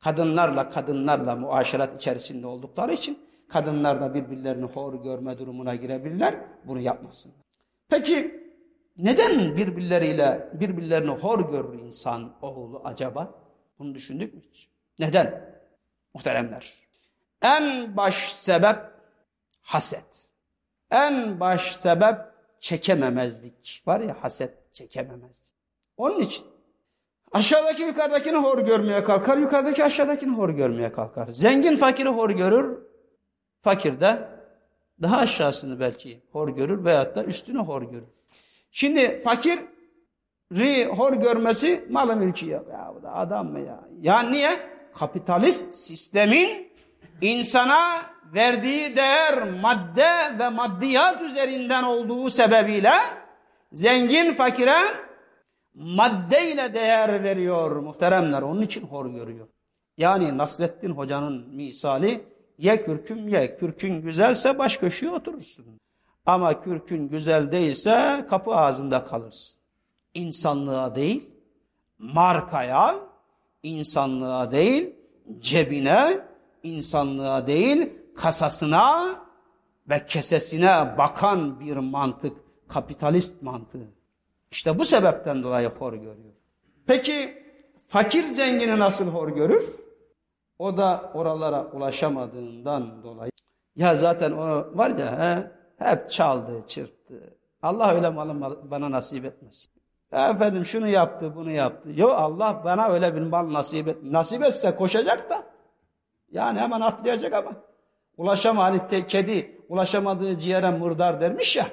Kadınlarla 0.00 0.70
kadınlarla 0.70 1.36
muaşerat 1.36 1.94
içerisinde 1.94 2.46
oldukları 2.46 2.92
için 2.92 3.18
kadınlar 3.48 4.00
da 4.00 4.14
birbirlerini 4.14 4.64
hor 4.64 5.02
görme 5.02 5.38
durumuna 5.38 5.74
girebilirler. 5.74 6.34
Bunu 6.64 6.80
yapmasınlar. 6.80 7.46
Peki 7.88 8.46
neden 8.98 9.56
birbirleriyle 9.56 10.50
birbirlerini 10.52 11.10
hor 11.10 11.50
görür 11.50 11.78
insan 11.78 12.36
oğlu 12.42 12.82
acaba? 12.84 13.34
Bunu 13.78 13.94
düşündük 13.94 14.34
mü 14.34 14.40
hiç? 14.50 14.70
Neden? 14.98 15.56
Muhteremler. 16.14 16.85
En 17.42 17.96
baş 17.96 18.32
sebep 18.32 18.76
haset. 19.62 20.30
En 20.90 21.40
baş 21.40 21.76
sebep 21.76 22.16
çekememezlik. 22.60 23.82
Var 23.86 24.00
ya 24.00 24.16
haset 24.20 24.72
çekememezlik. 24.72 25.56
Onun 25.96 26.20
için 26.20 26.46
aşağıdaki 27.32 27.82
yukarıdakini 27.82 28.36
hor 28.36 28.58
görmeye 28.58 29.04
kalkar, 29.04 29.38
yukarıdaki 29.38 29.84
aşağıdakini 29.84 30.36
hor 30.36 30.50
görmeye 30.50 30.92
kalkar. 30.92 31.28
Zengin 31.28 31.76
fakiri 31.76 32.08
hor 32.08 32.30
görür, 32.30 32.78
fakir 33.62 34.00
de 34.00 34.28
daha 35.02 35.18
aşağısını 35.18 35.80
belki 35.80 36.22
hor 36.32 36.48
görür 36.48 36.84
veyahut 36.84 37.14
da 37.14 37.24
üstünü 37.24 37.58
hor 37.58 37.82
görür. 37.82 38.08
Şimdi 38.70 39.20
fakir 39.20 39.60
hor 40.88 41.12
görmesi 41.12 41.86
malı 41.90 42.16
mülkü 42.16 42.50
yok. 42.50 42.68
Ya 42.72 42.92
bu 42.96 43.02
da 43.02 43.14
adam 43.14 43.52
mı 43.52 43.60
ya? 43.60 43.88
Ya 44.00 44.22
niye? 44.22 44.76
Kapitalist 44.94 45.74
sistemin 45.74 46.65
insana 47.20 48.02
verdiği 48.34 48.96
değer 48.96 49.50
madde 49.62 50.38
ve 50.38 50.48
maddiyat 50.48 51.22
üzerinden 51.22 51.82
olduğu 51.82 52.30
sebebiyle 52.30 52.92
zengin 53.72 54.34
fakire 54.34 54.76
maddeyle 55.74 56.74
değer 56.74 57.24
veriyor 57.24 57.76
muhteremler. 57.76 58.42
Onun 58.42 58.62
için 58.62 58.86
hor 58.86 59.06
görüyor. 59.06 59.48
Yani 59.98 60.38
Nasrettin 60.38 60.90
Hoca'nın 60.90 61.54
misali 61.54 62.24
ye 62.58 62.82
kürküm 62.82 63.28
ye. 63.28 63.56
Kürkün 63.56 64.02
güzelse 64.02 64.58
baş 64.58 64.76
köşeye 64.76 65.10
oturursun. 65.10 65.66
Ama 66.26 66.60
kürkün 66.60 67.08
güzel 67.08 67.52
değilse 67.52 68.26
kapı 68.30 68.56
ağzında 68.56 69.04
kalırsın. 69.04 69.60
İnsanlığa 70.14 70.94
değil, 70.94 71.36
markaya, 71.98 72.96
insanlığa 73.62 74.50
değil, 74.50 74.94
cebine, 75.38 76.20
insanlığa 76.66 77.46
değil, 77.46 77.92
kasasına 78.16 79.14
ve 79.88 80.06
kesesine 80.06 80.94
bakan 80.98 81.60
bir 81.60 81.76
mantık, 81.76 82.36
kapitalist 82.68 83.42
mantığı. 83.42 83.88
İşte 84.50 84.78
bu 84.78 84.84
sebepten 84.84 85.42
dolayı 85.42 85.68
hor 85.68 85.92
görüyor. 85.92 86.34
Peki 86.86 87.42
fakir 87.88 88.22
zengini 88.22 88.78
nasıl 88.78 89.06
hor 89.06 89.28
görür? 89.28 89.64
O 90.58 90.76
da 90.76 91.10
oralara 91.14 91.66
ulaşamadığından 91.72 93.02
dolayı. 93.02 93.30
Ya 93.76 93.96
zaten 93.96 94.32
o 94.32 94.66
var 94.74 94.90
ya 94.90 95.18
he, 95.18 95.50
hep 95.84 96.10
çaldı, 96.10 96.64
çırptı. 96.66 97.36
Allah 97.62 97.94
öyle 97.94 98.08
malı 98.08 98.70
bana 98.70 98.90
nasip 98.90 99.24
etmesin. 99.24 99.72
Ya 100.12 100.28
efendim 100.28 100.64
şunu 100.64 100.88
yaptı, 100.88 101.36
bunu 101.36 101.50
yaptı. 101.50 101.90
Yok 101.94 102.12
Allah 102.16 102.62
bana 102.64 102.88
öyle 102.88 103.14
bir 103.14 103.20
mal 103.20 103.52
nasip 103.52 103.88
et. 103.88 104.02
Nasip 104.02 104.42
etse 104.42 104.74
koşacak 104.74 105.30
da. 105.30 105.42
Yani 106.36 106.58
hemen 106.58 106.80
atlayacak 106.80 107.32
ama. 107.32 107.52
Ulaşama 108.16 108.64
hani 108.64 108.86
te, 108.86 109.06
kedi 109.06 109.60
ulaşamadığı 109.68 110.38
ciğere 110.38 110.70
mırdar 110.70 111.20
dermiş 111.20 111.56
ya. 111.56 111.66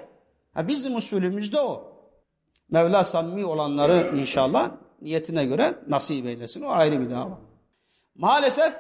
Ha, 0.54 0.68
bizim 0.68 0.96
usulümüzde 0.96 1.60
o. 1.60 1.94
Mevla 2.70 3.04
samimi 3.04 3.46
olanları 3.46 4.12
inşallah 4.18 4.72
niyetine 5.02 5.46
göre 5.46 5.76
nasip 5.88 6.26
eylesin. 6.26 6.62
O 6.62 6.70
ayrı 6.70 7.02
bir 7.02 7.10
dava. 7.10 7.40
Maalesef 8.16 8.74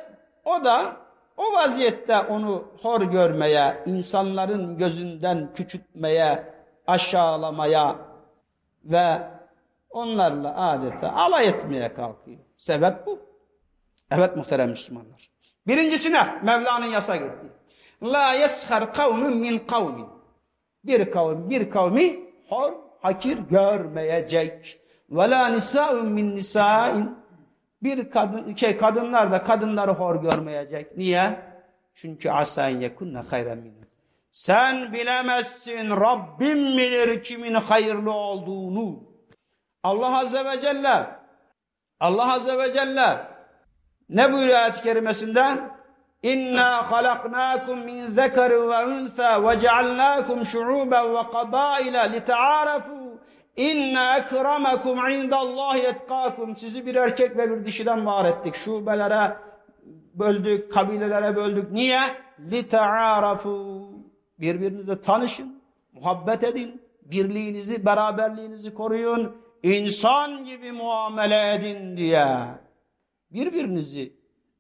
o 0.45 0.63
da 0.63 0.97
o 1.37 1.53
vaziyette 1.53 2.19
onu 2.19 2.63
hor 2.81 3.01
görmeye, 3.01 3.83
insanların 3.85 4.77
gözünden 4.77 5.53
küçültmeye, 5.53 6.53
aşağılamaya 6.87 7.95
ve 8.85 9.21
onlarla 9.89 10.69
adeta 10.69 11.13
alay 11.13 11.47
etmeye 11.47 11.93
kalkıyor. 11.93 12.39
Sebep 12.57 13.05
bu. 13.05 13.19
Evet 14.11 14.37
muhterem 14.37 14.69
Müslümanlar. 14.69 15.32
Birincisine 15.67 16.39
Mevla'nın 16.43 16.85
yasak 16.85 17.21
ettiği. 17.21 17.51
La 18.03 18.33
yeshar 18.33 18.93
kavmin 18.93 19.37
min 19.37 19.59
kavmin. 19.59 20.07
Bir 20.83 21.11
kavim 21.11 21.49
bir 21.49 21.69
kavmi 21.69 22.19
hor, 22.49 22.73
hakir 23.01 23.37
görmeyecek. 23.37 24.79
Ve 25.09 25.29
la 25.29 25.47
nisa'un 25.47 26.11
min 26.11 26.35
nisa'in. 26.35 27.17
Bir 27.83 28.09
kadın, 28.09 28.55
şey, 28.55 28.77
kadınlar 28.77 29.31
da 29.31 29.43
kadınları 29.43 29.91
hor 29.91 30.15
görmeyecek. 30.15 30.97
Niye? 30.97 31.39
Çünkü 31.93 32.29
asayin 32.29 32.79
yekunne 32.79 33.19
hayren 33.19 33.57
min. 33.57 33.73
Sen 34.31 34.93
bilemezsin 34.93 35.89
Rabbim 35.89 36.77
bilir 36.77 37.23
kimin 37.23 37.53
hayırlı 37.53 38.11
olduğunu. 38.11 39.03
Allah 39.83 40.19
Azze 40.19 40.45
ve 40.45 40.61
Celle 40.61 41.07
Allah 41.99 42.33
Azze 42.33 42.57
ve 42.57 42.73
Celle 42.73 43.32
ne 44.13 44.33
buyuruyor 44.33 44.59
ayet-i 44.59 44.83
kerimesinde? 44.83 45.59
İnna 46.23 46.91
halaknakum 46.91 47.79
min 47.79 48.05
zekeri 48.05 48.53
ve 48.53 48.85
unsa 48.85 49.49
ve 49.49 49.59
cealnakum 49.59 50.45
şu'uben 50.45 51.15
ve 51.15 51.31
kabaila 51.31 52.01
lite'arafu 52.01 53.19
inna 53.55 54.17
ekramakum 54.17 55.09
indallahi 55.09 55.79
etkakum 55.79 56.55
sizi 56.55 56.85
bir 56.85 56.95
erkek 56.95 57.37
ve 57.37 57.51
bir 57.51 57.65
dişiden 57.65 58.05
var 58.05 58.25
ettik. 58.25 58.55
Şubelere 58.55 59.37
böldük, 60.13 60.71
kabilelere 60.71 61.35
böldük. 61.35 61.71
Niye? 61.71 61.99
Lite'arafu 62.51 63.83
birbirinize 64.39 65.01
tanışın, 65.01 65.61
muhabbet 65.93 66.43
edin, 66.43 66.81
birliğinizi, 67.01 67.85
beraberliğinizi 67.85 68.73
koruyun, 68.73 69.35
insan 69.63 70.45
gibi 70.45 70.71
muamele 70.71 71.53
edin 71.53 71.97
diye 71.97 72.27
birbirinizi 73.33 74.13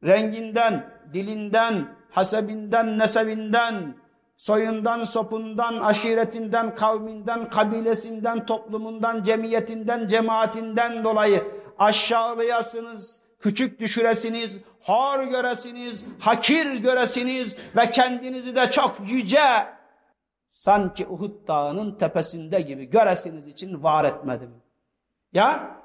renginden, 0.03 0.89
dilinden, 1.13 1.95
hasebinden, 2.11 2.99
nesebinden, 2.99 3.95
soyundan, 4.37 5.03
sopundan, 5.03 5.79
aşiretinden, 5.79 6.75
kavminden, 6.75 7.49
kabilesinden, 7.49 8.45
toplumundan, 8.45 9.23
cemiyetinden, 9.23 10.07
cemaatinden 10.07 11.03
dolayı 11.03 11.43
aşağılayasınız, 11.79 13.21
küçük 13.39 13.79
düşüresiniz, 13.79 14.61
hor 14.81 15.23
göresiniz, 15.23 16.05
hakir 16.19 16.75
göresiniz 16.75 17.55
ve 17.75 17.91
kendinizi 17.91 18.55
de 18.55 18.71
çok 18.71 18.97
yüce 19.11 19.67
sanki 20.47 21.07
Uhud 21.07 21.47
dağının 21.47 21.97
tepesinde 21.97 22.61
gibi 22.61 22.85
göresiniz 22.85 23.47
için 23.47 23.83
var 23.83 24.05
etmedim. 24.05 24.51
Ya 25.33 25.77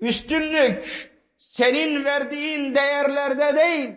üstünlük 0.00 1.09
senin 1.40 2.04
verdiğin 2.04 2.74
değerlerde 2.74 3.56
değil. 3.56 3.96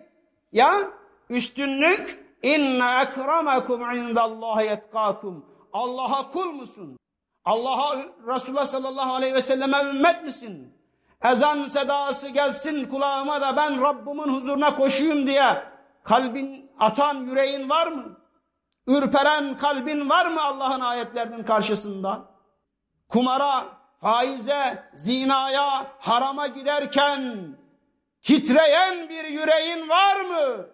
Ya 0.52 0.92
üstünlük 1.30 2.26
inna 2.44 3.02
ekramakum 3.02 3.92
indallahi 3.92 4.66
etkakum. 4.66 5.46
Allah'a 5.74 6.30
kul 6.30 6.52
musun? 6.52 6.98
Allah'a 7.46 7.98
Resulullah 8.28 8.66
sallallahu 8.66 9.14
aleyhi 9.14 9.34
ve 9.34 9.42
selleme 9.42 9.78
ümmet 9.84 10.24
misin? 10.24 10.78
Ezan 11.24 11.66
sedası 11.66 12.30
gelsin 12.30 12.90
kulağıma 12.90 13.42
da 13.42 13.58
ben 13.58 13.82
Rabbimin 13.82 14.34
huzuruna 14.34 14.76
koşuyum 14.76 15.28
diye 15.28 15.64
kalbin 16.04 16.72
atan 16.80 17.16
yüreğin 17.16 17.70
var 17.70 17.88
mı? 17.88 18.20
Ürperen 18.88 19.58
kalbin 19.58 20.10
var 20.10 20.26
mı 20.26 20.42
Allah'ın 20.42 20.82
ayetlerinin 20.82 21.44
karşısında? 21.44 22.22
Kumara, 23.10 23.83
faize, 24.04 24.84
zinaya, 24.94 25.88
harama 26.00 26.48
giderken 26.48 27.48
titreyen 28.22 29.10
bir 29.10 29.24
yüreğin 29.24 29.90
var 29.90 30.22
mı? 30.22 30.68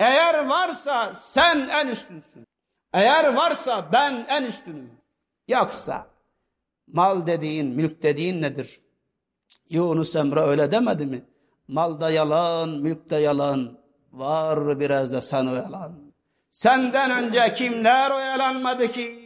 Eğer 0.00 0.46
varsa 0.46 1.14
sen 1.14 1.68
en 1.68 1.88
üstünsün. 1.88 2.46
Eğer 2.92 3.34
varsa 3.34 3.92
ben 3.92 4.26
en 4.28 4.44
üstünüm. 4.44 4.90
Yoksa 5.48 6.06
mal 6.92 7.26
dediğin, 7.26 7.66
mülk 7.66 8.02
dediğin 8.02 8.42
nedir? 8.42 8.80
Yunus 9.68 10.16
Emre 10.16 10.40
öyle 10.40 10.72
demedi 10.72 11.06
mi? 11.06 11.24
Malda 11.68 12.10
yalan, 12.10 12.68
mülkte 12.68 13.16
yalan, 13.16 13.78
var 14.12 14.80
biraz 14.80 15.12
da 15.12 15.20
sana 15.20 15.52
yalan. 15.52 16.12
Senden 16.50 17.10
önce 17.10 17.54
kimler 17.54 18.10
oyalanmadı 18.10 18.92
ki? 18.92 19.21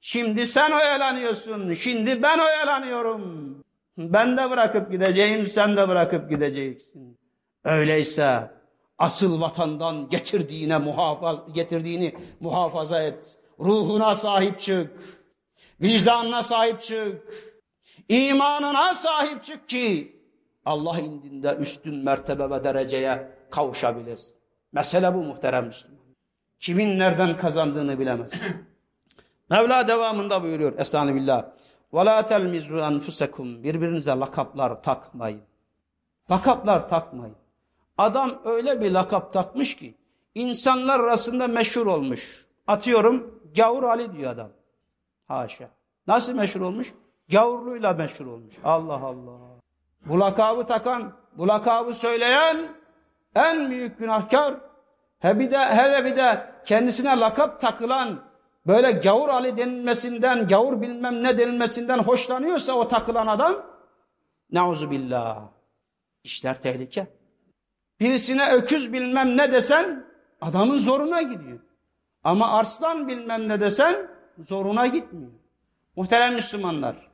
Şimdi 0.00 0.46
sen 0.46 0.70
oyalanıyorsun, 0.70 1.74
şimdi 1.74 2.22
ben 2.22 2.38
oyalanıyorum. 2.38 3.54
Ben 3.98 4.36
de 4.36 4.50
bırakıp 4.50 4.90
gideceğim, 4.90 5.46
sen 5.46 5.76
de 5.76 5.88
bırakıp 5.88 6.30
gideceksin. 6.30 7.18
Öyleyse 7.64 8.50
asıl 8.98 9.40
vatandan 9.40 10.08
getirdiğine 10.10 10.78
muhafaz, 10.78 11.52
getirdiğini 11.52 12.14
muhafaza 12.40 13.02
et. 13.02 13.36
Ruhuna 13.60 14.14
sahip 14.14 14.60
çık. 14.60 14.90
Vicdanına 15.80 16.42
sahip 16.42 16.80
çık. 16.80 17.22
İmanına 18.08 18.94
sahip 18.94 19.42
çık 19.44 19.68
ki 19.68 20.16
Allah 20.64 20.98
indinde 20.98 21.56
üstün 21.60 21.94
mertebe 22.04 22.50
ve 22.50 22.64
dereceye 22.64 23.32
kavuşabilesin. 23.50 24.38
Mesele 24.72 25.14
bu 25.14 25.18
muhterem 25.22 25.66
Müslüman. 25.66 25.98
Kimin 26.60 26.98
nereden 26.98 27.36
kazandığını 27.36 27.98
bilemez. 27.98 28.42
Mevla 29.50 29.88
devamında 29.88 30.42
buyuruyor 30.42 30.78
Estağfirullah. 30.78 31.44
Ve 31.94 32.04
la 32.04 32.26
telmizu 32.26 32.78
enfusekum. 32.78 33.62
Birbirinize 33.62 34.10
lakaplar 34.10 34.82
takmayın. 34.82 35.42
Lakaplar 36.30 36.88
takmayın. 36.88 37.36
Adam 37.98 38.38
öyle 38.44 38.80
bir 38.80 38.90
lakap 38.90 39.32
takmış 39.32 39.76
ki 39.76 39.94
insanlar 40.34 41.00
arasında 41.00 41.46
meşhur 41.46 41.86
olmuş. 41.86 42.46
Atıyorum 42.66 43.40
Gavur 43.56 43.82
Ali 43.82 44.12
diyor 44.12 44.32
adam. 44.32 44.50
Haşa. 45.28 45.68
Nasıl 46.06 46.34
meşhur 46.34 46.60
olmuş? 46.60 46.94
Gavurluğuyla 47.28 47.92
meşhur 47.92 48.26
olmuş. 48.26 48.54
Allah 48.64 49.00
Allah. 49.04 49.38
Bu 50.06 50.20
lakabı 50.20 50.66
takan, 50.66 51.12
bu 51.36 51.48
lakabı 51.48 51.94
söyleyen 51.94 52.68
en 53.34 53.70
büyük 53.70 53.98
günahkar. 53.98 54.54
He 55.18 55.38
bir 55.38 55.50
de, 55.50 55.58
hele 55.58 56.04
bir 56.04 56.16
de 56.16 56.50
kendisine 56.64 57.20
lakap 57.20 57.60
takılan 57.60 58.20
böyle 58.68 58.92
gavur 58.92 59.28
Ali 59.28 59.56
denilmesinden, 59.56 60.48
gavur 60.48 60.80
bilmem 60.80 61.22
ne 61.22 61.38
denilmesinden 61.38 61.98
hoşlanıyorsa 61.98 62.72
o 62.72 62.88
takılan 62.88 63.26
adam 63.26 63.66
nauzu 64.52 64.90
billah. 64.90 65.48
İşler 66.24 66.60
tehlike. 66.60 67.06
Birisine 68.00 68.50
öküz 68.50 68.92
bilmem 68.92 69.36
ne 69.36 69.52
desen 69.52 70.06
adamın 70.40 70.78
zoruna 70.78 71.22
gidiyor. 71.22 71.60
Ama 72.24 72.50
arslan 72.50 73.08
bilmem 73.08 73.48
ne 73.48 73.60
desen 73.60 74.10
zoruna 74.38 74.86
gitmiyor. 74.86 75.32
Muhterem 75.96 76.34
Müslümanlar, 76.34 77.10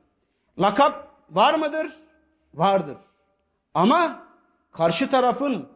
lakap 0.59 1.07
var 1.29 1.53
mıdır? 1.53 1.93
Vardır. 2.53 2.97
Ama 3.73 4.27
karşı 4.71 5.09
tarafın 5.09 5.69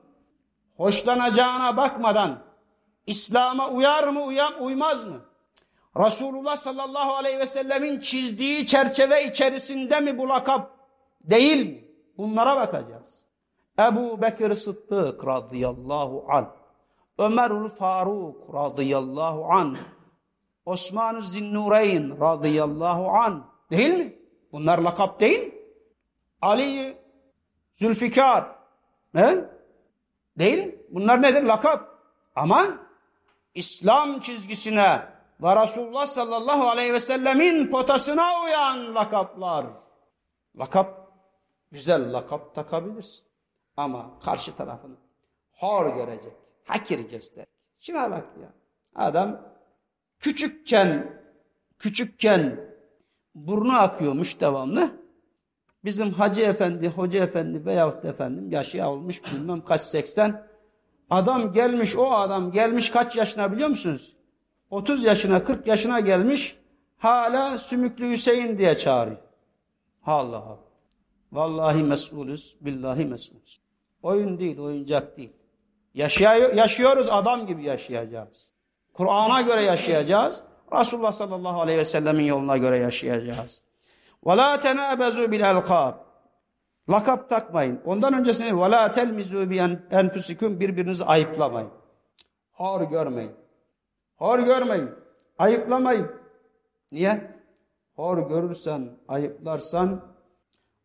hoşlanacağına 0.78 1.78
bakmadan 1.78 2.44
İslam'a 3.06 3.70
uyar 3.70 4.08
mı 4.08 4.24
uyam, 4.24 4.54
uymaz 4.60 5.04
mı? 5.04 5.29
Resulullah 5.98 6.56
sallallahu 6.56 7.14
aleyhi 7.14 7.40
ve 7.40 7.46
sellemin 7.46 8.00
çizdiği 8.00 8.68
çerçeve 8.68 9.24
içerisinde 9.24 10.00
mi 10.00 10.18
bu 10.18 10.30
lakap 10.30 10.72
değil 11.22 11.66
mi? 11.66 11.86
Bunlara 12.18 12.56
bakacağız. 12.56 13.26
Ebu 13.80 14.22
Bekir 14.22 14.54
Sıddık 14.54 15.28
radıyallahu 15.28 16.26
an, 16.30 16.56
Ömerül 17.18 17.70
Faruk 17.70 18.54
radıyallahu 18.54 19.46
an, 19.46 19.78
Osman-ı 20.66 21.24
Zinnureyn 21.24 22.20
radıyallahu 22.22 23.08
an 23.10 23.46
değil 23.72 23.90
mi? 23.90 24.20
Bunlar 24.52 24.80
lakap 24.80 25.20
değil 25.20 25.54
Ali 26.42 26.98
Zülfikar 27.74 28.56
he? 29.16 29.46
değil 30.38 30.76
Bunlar 30.90 31.22
nedir? 31.22 31.44
Lakap. 31.44 32.00
Ama 32.36 32.78
İslam 33.56 34.20
çizgisine 34.20 35.19
ve 35.42 35.62
Resulullah 35.62 36.06
sallallahu 36.06 36.68
aleyhi 36.70 36.94
ve 36.94 37.00
sellemin 37.00 37.68
potasına 37.68 38.44
uyan 38.44 38.96
lakaplar. 38.96 39.66
Lakap, 40.60 41.12
güzel 41.72 42.14
lakap 42.14 42.56
takabilirsin. 42.56 43.28
Ama 43.78 44.20
karşı 44.20 44.56
tarafını 44.56 44.96
hor 45.52 45.96
görecek. 45.96 46.34
Hakir 46.66 47.10
göster. 47.10 47.46
Şuna 47.80 48.12
bak 48.12 48.28
ya. 48.42 48.54
Adam 48.96 49.42
küçükken 50.20 51.22
küçükken 51.80 52.70
burnu 53.36 53.80
akıyormuş 53.80 54.42
devamlı. 54.42 55.00
Bizim 55.84 56.14
hacı 56.14 56.42
efendi, 56.42 56.88
hoca 56.90 57.24
efendi 57.24 57.66
veyahut 57.66 58.06
efendim 58.06 58.52
yaşı 58.52 58.88
olmuş 58.88 59.22
bilmem 59.34 59.66
kaç 59.66 59.82
seksen. 59.82 60.48
Adam 61.10 61.54
gelmiş 61.54 61.96
o 61.96 62.12
adam 62.12 62.52
gelmiş 62.52 62.90
kaç 62.90 63.18
yaşına 63.18 63.52
biliyor 63.52 63.70
musunuz? 63.70 64.19
30 64.70 65.04
yaşına 65.04 65.44
40 65.44 65.68
yaşına 65.68 66.00
gelmiş 66.00 66.56
hala 66.98 67.58
sümüklü 67.58 68.10
Hüseyin 68.12 68.58
diye 68.58 68.76
çağırıyor. 68.76 69.18
Allah 70.06 70.38
Allah. 70.38 70.70
Vallahi 71.32 71.84
mesulüz, 71.84 72.58
billahi 72.62 73.06
mesulüz. 73.06 73.60
Oyun 74.04 74.40
değil, 74.40 74.60
oyuncak 74.60 75.18
değil. 75.18 75.34
Yaşıyor, 75.94 76.54
yaşıyoruz 76.54 77.08
adam 77.10 77.48
gibi 77.48 77.64
yaşayacağız. 77.64 78.52
Kur'an'a 78.94 79.42
göre 79.42 79.64
yaşayacağız. 79.64 80.44
Resulullah 80.74 81.12
sallallahu 81.12 81.62
aleyhi 81.62 81.80
ve 81.80 81.86
sellemin 81.86 82.24
yoluna 82.24 82.58
göre 82.58 82.78
yaşayacağız. 82.78 83.62
Ve 84.26 84.38
la 84.38 84.60
tenabezu 84.60 85.32
bil 85.32 85.42
elkab. 85.42 85.94
Lakap 86.90 87.30
takmayın. 87.30 87.82
Ondan 87.86 88.14
öncesini 88.14 88.62
ve 88.62 88.72
la 88.72 88.92
telmizu 88.92 89.50
bi 89.50 89.58
enfusikum 89.92 90.60
birbirinizi 90.60 91.06
ayıplamayın. 91.06 91.70
Ağır 92.60 92.82
görmeyin. 92.82 93.32
Hor 94.20 94.40
görmeyin. 94.40 94.90
Ayıplamayın. 95.38 96.12
Niye? 96.92 97.40
Hor 97.96 98.30
görürsen, 98.30 98.90
ayıplarsan 99.08 100.02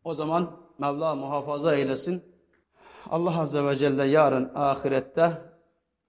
o 0.03 0.13
zaman 0.13 0.51
Mevla 0.79 1.15
muhafaza 1.15 1.75
eylesin. 1.75 2.23
Allah 3.09 3.39
Azze 3.39 3.65
ve 3.65 3.75
Celle 3.75 4.05
yarın 4.05 4.51
ahirette 4.55 5.41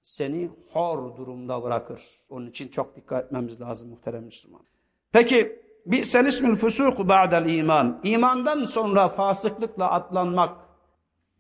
seni 0.00 0.50
hor 0.72 1.16
durumda 1.16 1.62
bırakır. 1.62 2.02
Onun 2.30 2.46
için 2.46 2.68
çok 2.68 2.96
dikkat 2.96 3.24
etmemiz 3.24 3.60
lazım 3.60 3.88
muhterem 3.88 4.24
Müslüman. 4.24 4.60
Peki 5.12 5.62
bi'sel 5.86 6.26
ismül 6.26 6.56
fusuku 6.56 7.08
ba'del 7.08 7.54
iman. 7.54 8.00
İmandan 8.02 8.64
sonra 8.64 9.08
fasıklıkla 9.08 9.90
atlanmak 9.90 10.56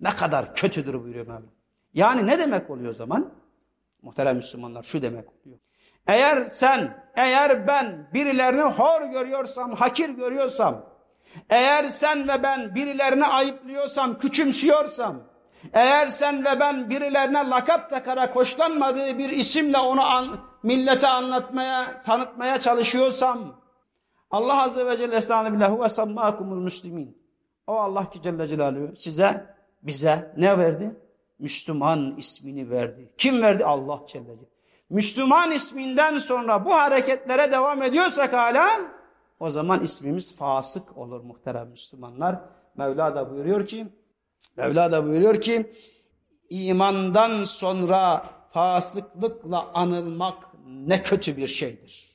ne 0.00 0.10
kadar 0.10 0.54
kötüdür 0.54 1.04
buyuruyor 1.04 1.26
Mevla. 1.26 1.50
Yani 1.94 2.26
ne 2.26 2.38
demek 2.38 2.70
oluyor 2.70 2.90
o 2.90 2.94
zaman? 2.94 3.32
Muhterem 4.02 4.36
Müslümanlar 4.36 4.82
şu 4.82 5.02
demek 5.02 5.24
oluyor. 5.28 5.58
Eğer 6.06 6.44
sen, 6.44 7.04
eğer 7.16 7.66
ben 7.66 8.08
birilerini 8.14 8.62
hor 8.62 9.02
görüyorsam, 9.02 9.72
hakir 9.74 10.08
görüyorsam, 10.08 10.84
eğer 11.50 11.84
sen 11.84 12.28
ve 12.28 12.42
ben 12.42 12.74
birilerini 12.74 13.26
ayıplıyorsam, 13.26 14.18
küçümsüyorsam, 14.18 15.22
eğer 15.72 16.06
sen 16.06 16.44
ve 16.44 16.60
ben 16.60 16.90
birilerine 16.90 17.50
lakap 17.50 17.90
takarak 17.90 18.36
hoşlanmadığı 18.36 19.18
bir 19.18 19.30
isimle 19.30 19.78
onu 19.78 20.02
an, 20.02 20.26
millete 20.62 21.08
anlatmaya, 21.08 22.02
tanıtmaya 22.02 22.60
çalışıyorsam, 22.60 23.38
Allah 24.30 24.62
Azze 24.62 24.86
ve 24.86 24.96
Celle 24.96 25.16
Estağfirullah 25.16 25.84
ve 25.84 25.88
sammâkumul 25.88 26.56
müslimin. 26.56 27.18
O 27.66 27.72
Allah 27.72 28.10
ki 28.10 28.22
Celle 28.22 28.46
Celaluhu 28.46 28.96
size, 28.96 29.46
bize 29.82 30.34
ne 30.36 30.58
verdi? 30.58 30.96
Müslüman 31.38 32.14
ismini 32.16 32.70
verdi. 32.70 33.12
Kim 33.18 33.42
verdi? 33.42 33.64
Allah 33.64 34.00
Celle 34.06 34.24
Celaluhu. 34.24 34.55
Müslüman 34.90 35.52
isminden 35.52 36.18
sonra 36.18 36.64
bu 36.64 36.74
hareketlere 36.74 37.52
devam 37.52 37.82
ediyorsak 37.82 38.32
hala 38.32 38.68
o 39.40 39.50
zaman 39.50 39.82
ismimiz 39.82 40.36
fasık 40.36 40.98
olur 40.98 41.20
muhterem 41.20 41.68
Müslümanlar. 41.68 42.40
Mevla 42.76 43.16
da 43.16 43.30
buyuruyor 43.30 43.66
ki 43.66 43.86
Mevla 44.56 44.92
da 44.92 45.04
buyuruyor 45.04 45.40
ki 45.40 45.72
imandan 46.50 47.44
sonra 47.44 48.24
fasıklıkla 48.52 49.70
anılmak 49.74 50.46
ne 50.66 51.02
kötü 51.02 51.36
bir 51.36 51.48
şeydir. 51.48 52.06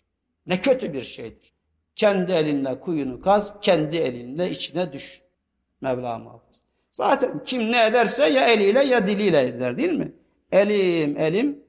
Ne 0.46 0.62
kötü 0.62 0.94
bir 0.94 1.02
şeydir. 1.02 1.50
Kendi 1.96 2.32
elinle 2.32 2.80
kuyunu 2.80 3.22
kaz, 3.22 3.54
kendi 3.62 3.98
elinle 3.98 4.52
içine 4.52 4.94
düş. 4.94 5.22
Mevla 5.82 6.18
muhafız. 6.18 6.62
Zaten 6.92 7.44
kim 7.46 7.72
ne 7.72 7.86
ederse 7.86 8.30
ya 8.30 8.48
eliyle 8.48 8.84
ya 8.84 9.08
diliyle 9.08 9.42
eder 9.42 9.78
değil 9.78 9.94
mi? 9.94 10.14
Elim 10.52 11.18
elim 11.18 11.64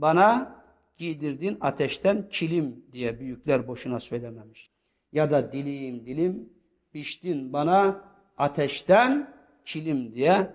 bana 0.00 0.60
giydirdin 0.96 1.58
ateşten 1.60 2.28
kilim 2.28 2.84
diye 2.92 3.20
büyükler 3.20 3.68
boşuna 3.68 4.00
söylememiş. 4.00 4.70
Ya 5.12 5.30
da 5.30 5.52
dilim 5.52 6.06
dilim 6.06 6.52
biçtin 6.94 7.52
bana 7.52 8.04
ateşten 8.36 9.34
kilim 9.64 10.14
diye 10.14 10.50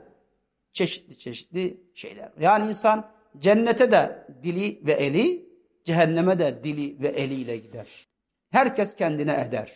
çeşitli 0.71 1.17
çeşitli 1.17 1.84
şeyler. 1.93 2.32
Yani 2.39 2.67
insan 2.67 3.12
cennete 3.38 3.91
de 3.91 4.28
dili 4.43 4.86
ve 4.86 4.93
eli, 4.93 5.50
cehenneme 5.84 6.39
de 6.39 6.63
dili 6.63 7.02
ve 7.02 7.08
eliyle 7.08 7.58
gider. 7.58 8.08
Herkes 8.50 8.95
kendine 8.95 9.45
eder. 9.48 9.74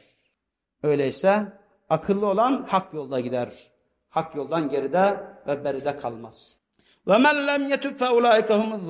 Öyleyse 0.84 1.54
akıllı 1.90 2.26
olan 2.26 2.66
hak 2.68 2.94
yolda 2.94 3.20
gider. 3.20 3.72
Hak 4.10 4.36
yoldan 4.36 4.70
geride 4.70 5.18
ve 5.48 5.64
beride 5.64 5.98
kalmaz. 5.98 6.60
Ve 7.08 7.18
men 7.18 7.48
lem 7.48 7.68
yetub 7.70 8.00
fe 8.00 8.10
ulaike 8.10 8.54
humuz. 8.54 8.82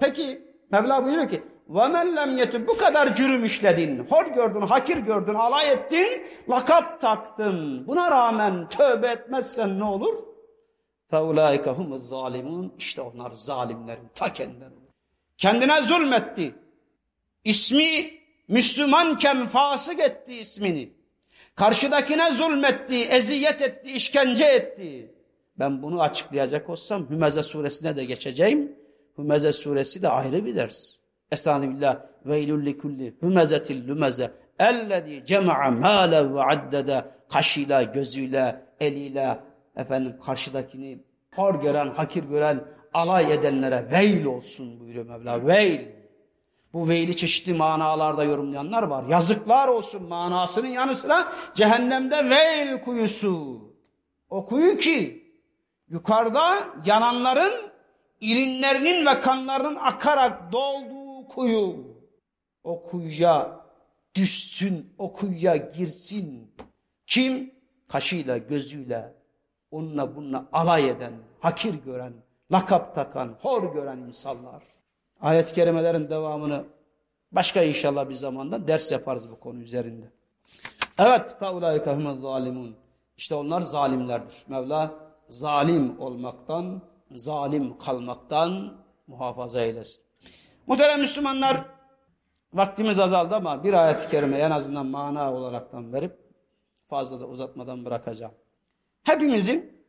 Peki 0.00 0.46
Mevla 0.70 1.04
buyuruyor 1.04 1.28
ki 1.28 1.42
ve 1.68 1.88
men 1.88 2.16
lem 2.16 2.36
yetub 2.36 2.68
bu 2.68 2.76
kadar 2.76 3.14
cürüm 3.14 3.44
işledin, 3.44 3.98
hor 3.98 4.26
gördün, 4.26 4.60
hakir 4.60 4.98
gördün, 4.98 5.34
alay 5.34 5.72
ettin, 5.72 6.26
lakap 6.50 7.00
taktın. 7.00 7.86
Buna 7.86 8.10
rağmen 8.10 8.68
tövbe 8.68 9.08
etmezsen 9.08 9.78
ne 9.78 9.84
olur? 9.84 10.18
Fe 11.10 11.18
ulaike 11.18 11.70
humuz. 11.70 12.10
İşte 12.78 13.00
onlar 13.00 13.30
zalimlerin 13.30 14.08
ta 14.14 14.32
kendileri. 14.32 14.70
Kendine 15.38 15.82
zulmetti. 15.82 16.54
İsmi 17.44 18.10
Müslümanken 18.48 19.46
fasık 19.46 20.00
etti 20.00 20.34
ismini. 20.34 20.92
Karşıdakine 21.54 22.30
zulmetti, 22.30 23.04
eziyet 23.04 23.62
etti, 23.62 23.90
işkence 23.92 24.44
etti. 24.44 25.15
Ben 25.58 25.82
bunu 25.82 26.02
açıklayacak 26.02 26.70
olsam 26.70 27.10
Hümeze 27.10 27.42
suresine 27.42 27.96
de 27.96 28.04
geçeceğim. 28.04 28.76
Hümeze 29.18 29.52
suresi 29.52 30.02
de 30.02 30.08
ayrı 30.08 30.44
bir 30.44 30.56
ders. 30.56 30.94
Estağfirullah. 31.30 32.00
Veylül 32.26 32.66
likulli 32.66 33.14
hümezetil 33.22 33.88
lümeze 33.88 34.30
ellezî 34.58 35.24
cema'a 35.24 35.70
mâle 35.70 36.34
ve 36.34 36.42
addede 36.42 37.04
kaşıyla, 37.28 37.82
gözüyle, 37.82 38.62
eliyle 38.80 39.40
efendim 39.76 40.16
karşıdakini 40.26 40.98
hor 41.34 41.54
gören, 41.54 41.88
hakir 41.88 42.24
gören, 42.24 42.64
alay 42.94 43.32
edenlere 43.32 43.90
veil 43.90 44.24
olsun 44.24 44.80
buyuruyor 44.80 45.06
Mevla. 45.06 45.46
Veil. 45.46 45.80
Bu 46.72 46.88
veyli 46.88 47.16
çeşitli 47.16 47.54
manalarda 47.54 48.24
yorumlayanlar 48.24 48.82
var. 48.82 49.04
Yazıklar 49.04 49.68
olsun 49.68 50.02
manasının 50.08 50.68
yanı 50.68 50.94
sıra 50.94 51.32
cehennemde 51.54 52.30
veil 52.30 52.80
kuyusu. 52.80 53.60
O 54.30 54.44
kuyu 54.44 54.76
ki 54.76 55.25
yukarıda 55.89 56.67
yananların 56.85 57.71
irinlerinin 58.19 59.05
ve 59.05 59.21
kanlarının 59.21 59.75
akarak 59.75 60.51
dolduğu 60.51 61.27
kuyu. 61.27 61.91
O 62.63 62.83
kuyuya 62.83 63.61
düşsün, 64.15 64.93
o 64.97 65.13
kuyuya 65.13 65.55
girsin. 65.55 66.55
Kim? 67.07 67.61
Kaşıyla, 67.87 68.37
gözüyle, 68.37 69.13
onunla 69.71 70.15
bununla 70.15 70.45
alay 70.51 70.89
eden, 70.89 71.13
hakir 71.39 71.73
gören, 71.73 72.13
lakap 72.51 72.95
takan, 72.95 73.37
hor 73.41 73.73
gören 73.73 73.97
insanlar. 73.97 74.63
Ayet-i 75.21 75.53
kerimelerin 75.53 76.09
devamını 76.09 76.65
başka 77.31 77.63
inşallah 77.63 78.09
bir 78.09 78.13
zamanda 78.13 78.67
ders 78.67 78.91
yaparız 78.91 79.31
bu 79.31 79.39
konu 79.39 79.59
üzerinde. 79.59 80.05
Evet, 80.99 81.35
فَاُولَٰئِكَ 81.41 81.83
هُمَ 81.83 82.19
zalimun. 82.19 82.75
İşte 83.17 83.35
onlar 83.35 83.61
zalimlerdir. 83.61 84.43
Mevla 84.47 85.04
zalim 85.28 86.00
olmaktan, 86.00 86.82
zalim 87.10 87.78
kalmaktan 87.78 88.80
muhafaza 89.06 89.60
eylesin. 89.60 90.04
Muhterem 90.66 91.00
Müslümanlar, 91.00 91.64
vaktimiz 92.52 92.98
azaldı 92.98 93.34
ama 93.34 93.64
bir 93.64 93.72
ayet-i 93.72 94.08
kerime 94.08 94.38
en 94.38 94.50
azından 94.50 94.86
mana 94.86 95.34
olaraktan 95.34 95.92
verip 95.92 96.18
fazla 96.88 97.20
da 97.20 97.26
uzatmadan 97.28 97.84
bırakacağım. 97.84 98.34
Hepimizin 99.02 99.84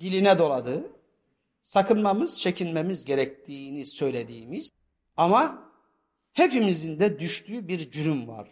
diline 0.00 0.38
doladığı, 0.38 0.92
sakınmamız, 1.62 2.36
çekinmemiz 2.36 3.04
gerektiğini 3.04 3.86
söylediğimiz 3.86 4.70
ama 5.16 5.72
hepimizin 6.32 7.00
de 7.00 7.18
düştüğü 7.18 7.68
bir 7.68 7.90
cürüm 7.90 8.28
var, 8.28 8.48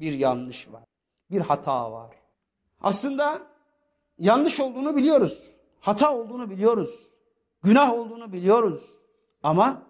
bir 0.00 0.12
yanlış 0.12 0.72
var, 0.72 0.84
bir 1.30 1.40
hata 1.40 1.92
var. 1.92 2.16
Aslında 2.80 3.42
yanlış 4.18 4.60
olduğunu 4.60 4.96
biliyoruz, 4.96 5.55
hata 5.86 6.18
olduğunu 6.18 6.50
biliyoruz, 6.50 7.14
günah 7.62 7.92
olduğunu 7.92 8.32
biliyoruz 8.32 9.02
ama 9.42 9.82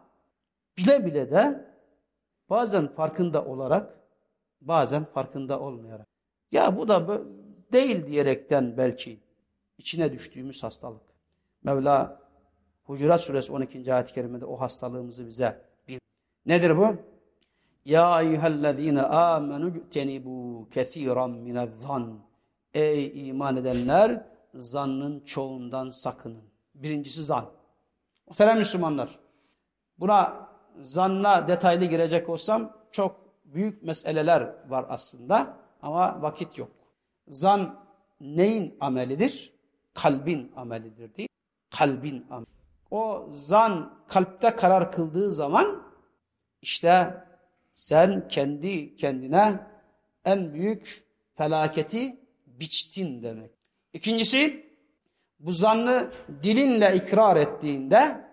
bile 0.79 1.07
bile 1.07 1.31
de 1.31 1.71
bazen 2.51 2.89
farkında 2.89 3.45
olarak, 3.45 4.01
bazen 4.61 5.05
farkında 5.05 5.61
olmayarak, 5.61 6.07
ya 6.53 6.79
bu 6.79 6.89
da 6.89 7.21
değil 7.73 8.07
diyerekten 8.07 8.77
belki 8.77 9.21
içine 9.79 10.13
düştüğümüz 10.13 10.63
hastalık. 10.63 11.03
Mevla 11.65 12.21
Hucurat 12.85 13.21
suresi 13.21 13.53
12. 13.53 13.95
ayet-i 13.95 14.15
kerimede 14.15 14.45
o 14.45 14.61
hastalığımızı 14.61 15.27
bize 15.27 15.63
bir. 15.89 16.01
Nedir 16.47 16.79
bu? 16.79 16.97
Ya 17.85 18.23
eyyühellezine 18.23 19.03
amenu 19.03 19.75
ctenibu 19.91 20.69
kesiran 20.71 21.31
minezzan. 21.31 22.21
Ey 22.75 23.29
iman 23.29 23.57
edenler 23.57 24.36
zannın 24.57 25.21
çoğundan 25.21 25.91
sakının. 25.91 26.45
Birincisi 26.75 27.23
zan. 27.23 27.51
Muhterem 28.29 28.59
Müslümanlar. 28.59 29.19
Buna 29.99 30.49
zanna 30.81 31.49
detaylı 31.49 31.85
girecek 31.85 32.29
olsam 32.29 32.73
çok 32.91 33.17
büyük 33.45 33.83
meseleler 33.83 34.55
var 34.69 34.87
aslında 34.89 35.57
ama 35.83 36.23
vakit 36.23 36.59
yok. 36.59 36.71
Zan 37.29 37.87
neyin 38.21 38.77
amelidir? 38.81 39.53
Kalbin 39.95 40.53
amelidir 40.57 41.17
değil 41.17 41.29
Kalbin 41.71 42.27
ameli. 42.31 42.57
O 42.91 43.29
zan 43.31 44.05
kalpte 44.09 44.57
karar 44.57 44.93
kıldığı 44.93 45.31
zaman 45.31 45.83
işte 46.63 47.25
sen 47.75 48.29
kendi 48.29 48.97
kendine 48.97 49.67
en 50.25 50.55
büyük 50.55 51.05
felaketi 51.35 52.21
biçtin 52.47 53.23
demek. 53.23 53.56
İkincisi 53.93 54.67
bu 55.41 55.53
zannı 55.53 56.11
dilinle 56.43 56.97
ikrar 56.97 57.37
ettiğinde 57.37 58.27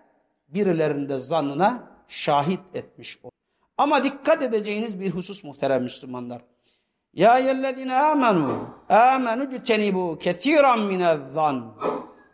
birilerinde 0.47 1.17
zannına 1.17 1.91
şahit 2.07 2.59
etmiş 2.73 3.17
olur. 3.23 3.31
Ama 3.77 4.03
dikkat 4.03 4.43
edeceğiniz 4.43 4.99
bir 4.99 5.11
husus 5.11 5.43
muhterem 5.43 5.83
Müslümanlar. 5.83 6.41
Ya 7.13 7.37
yellezine 7.37 7.95
amenu 7.95 8.69
amenu 8.89 9.49
ctenibu 9.49 10.17
kesiran 10.19 10.79
minezzan 10.79 11.73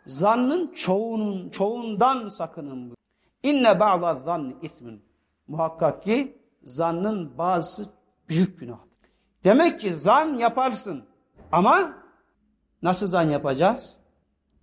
zannın 0.06 0.72
çoğunun 0.72 1.50
çoğundan 1.50 2.28
sakının. 2.28 2.96
İnne 3.42 3.80
ba'da 3.80 4.14
zanni 4.14 4.56
ismin. 4.62 5.02
Muhakkak 5.46 6.02
ki 6.02 6.38
zannın 6.62 7.38
bazısı 7.38 7.90
büyük 8.28 8.60
günahtır. 8.60 9.10
Demek 9.44 9.80
ki 9.80 9.94
zan 9.94 10.34
yaparsın 10.34 11.04
ama 11.52 11.99
nasıl 12.82 13.06
zan 13.06 13.28
yapacağız? 13.28 13.96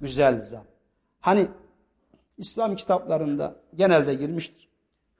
Güzel 0.01 0.39
zan. 0.39 0.63
Hani 1.19 1.47
İslam 2.37 2.75
kitaplarında 2.75 3.55
genelde 3.75 4.13
girmiştir. 4.13 4.69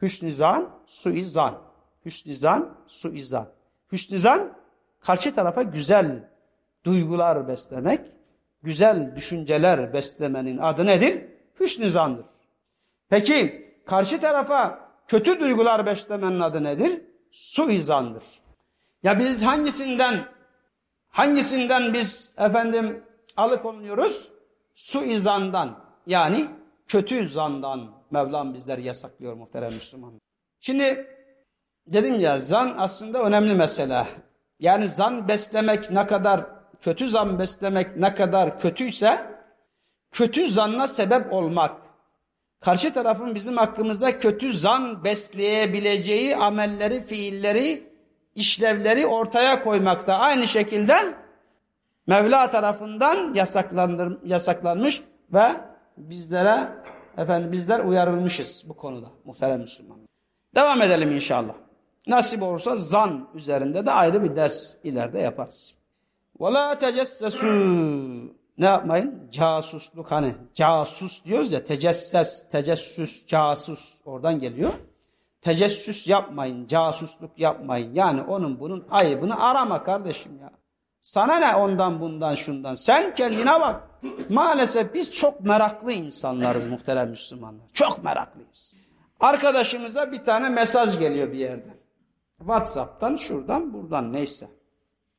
Hüsnü 0.01 0.31
zan, 0.31 0.69
suizan. 0.85 1.61
Hüsnü 2.05 2.33
zan, 2.33 2.77
suizan. 2.87 3.47
Hüsnü 3.91 4.17
zan 4.17 4.57
karşı 4.99 5.33
tarafa 5.33 5.61
güzel 5.61 6.29
duygular 6.83 7.47
beslemek, 7.47 8.11
güzel 8.63 9.15
düşünceler 9.15 9.93
beslemenin 9.93 10.57
adı 10.57 10.85
nedir? 10.85 11.25
Hüsnü 11.59 11.89
zandır. 11.89 12.25
Peki 13.09 13.67
karşı 13.85 14.19
tarafa 14.19 14.89
kötü 15.07 15.39
duygular 15.39 15.85
beslemenin 15.85 16.39
adı 16.39 16.63
nedir? 16.63 17.01
Suizandır. 17.31 18.23
Ya 19.03 19.19
biz 19.19 19.43
hangisinden 19.43 20.25
hangisinden 21.09 21.93
biz 21.93 22.35
efendim 22.37 23.03
alıkonuyoruz? 23.37 24.31
Suizandan 24.73 25.79
yani 26.05 26.47
kötü 26.87 27.27
zandan 27.27 27.97
Mevlam 28.11 28.53
bizleri 28.53 28.83
yasaklıyor 28.83 29.33
muhterem 29.33 29.73
Müslüman. 29.73 30.13
Şimdi 30.59 31.07
dedim 31.87 32.19
ya 32.19 32.37
zan 32.37 32.75
aslında 32.77 33.23
önemli 33.23 33.53
mesele. 33.53 34.07
Yani 34.59 34.87
zan 34.87 35.27
beslemek 35.27 35.91
ne 35.91 36.07
kadar 36.07 36.45
kötü 36.81 37.07
zan 37.07 37.39
beslemek 37.39 37.97
ne 37.97 38.13
kadar 38.13 38.59
kötüyse 38.59 39.37
kötü 40.11 40.47
zanla 40.47 40.87
sebep 40.87 41.33
olmak. 41.33 41.81
Karşı 42.59 42.93
tarafın 42.93 43.35
bizim 43.35 43.57
hakkımızda 43.57 44.19
kötü 44.19 44.53
zan 44.53 45.03
besleyebileceği 45.03 46.35
amelleri, 46.35 47.01
fiilleri, 47.01 47.96
işlevleri 48.36 49.06
ortaya 49.06 49.62
koymakta. 49.62 50.14
Aynı 50.14 50.48
şekilde 50.48 50.94
Mevla 52.06 52.50
tarafından 52.50 53.34
yasaklanmış 54.24 55.02
ve 55.32 55.48
bizlere 55.96 56.68
efendim 57.16 57.52
bizler 57.52 57.80
uyarılmışız 57.80 58.64
bu 58.68 58.76
konuda 58.76 59.06
muhterem 59.24 59.60
Müslüman. 59.60 59.98
Devam 60.54 60.82
edelim 60.82 61.12
inşallah. 61.12 61.54
Nasip 62.06 62.42
olursa 62.42 62.76
zan 62.76 63.28
üzerinde 63.34 63.86
de 63.86 63.90
ayrı 63.90 64.24
bir 64.24 64.36
ders 64.36 64.74
ileride 64.84 65.18
yaparız. 65.18 65.74
وَلَا 66.38 66.74
تَجَسَّسُوا 66.74 68.28
Ne 68.58 68.66
yapmayın? 68.66 69.28
Casusluk 69.30 70.10
hani 70.10 70.34
casus 70.54 71.24
diyoruz 71.24 71.52
ya 71.52 71.64
tecesses, 71.64 72.48
tecessüs, 72.48 73.26
casus 73.26 74.00
oradan 74.04 74.40
geliyor. 74.40 74.72
Tecessüs 75.41 76.07
yapmayın, 76.07 76.67
casusluk 76.67 77.39
yapmayın. 77.39 77.93
Yani 77.93 78.21
onun 78.21 78.59
bunun 78.59 78.85
ayıbını 78.89 79.39
arama 79.43 79.83
kardeşim 79.83 80.39
ya. 80.41 80.51
Sana 80.99 81.35
ne 81.35 81.55
ondan 81.55 82.01
bundan 82.01 82.35
şundan? 82.35 82.75
Sen 82.75 83.15
kendine 83.15 83.61
bak. 83.61 83.83
Maalesef 84.29 84.93
biz 84.93 85.11
çok 85.11 85.41
meraklı 85.41 85.91
insanlarız 85.91 86.67
muhterem 86.67 87.09
Müslümanlar. 87.09 87.67
Çok 87.73 88.03
meraklıyız. 88.03 88.75
Arkadaşımıza 89.19 90.11
bir 90.11 90.23
tane 90.23 90.49
mesaj 90.49 90.99
geliyor 90.99 91.31
bir 91.31 91.37
yerden. 91.37 91.77
Whatsapp'tan, 92.37 93.15
şuradan, 93.15 93.73
buradan 93.73 94.13
neyse. 94.13 94.47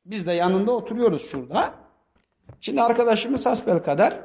Biz 0.05 0.27
de 0.27 0.31
yanında 0.31 0.71
oturuyoruz 0.71 1.29
şurada. 1.31 1.73
Şimdi 2.61 2.81
arkadaşımız 2.81 3.45
hasbel 3.45 3.79
kadar 3.79 4.19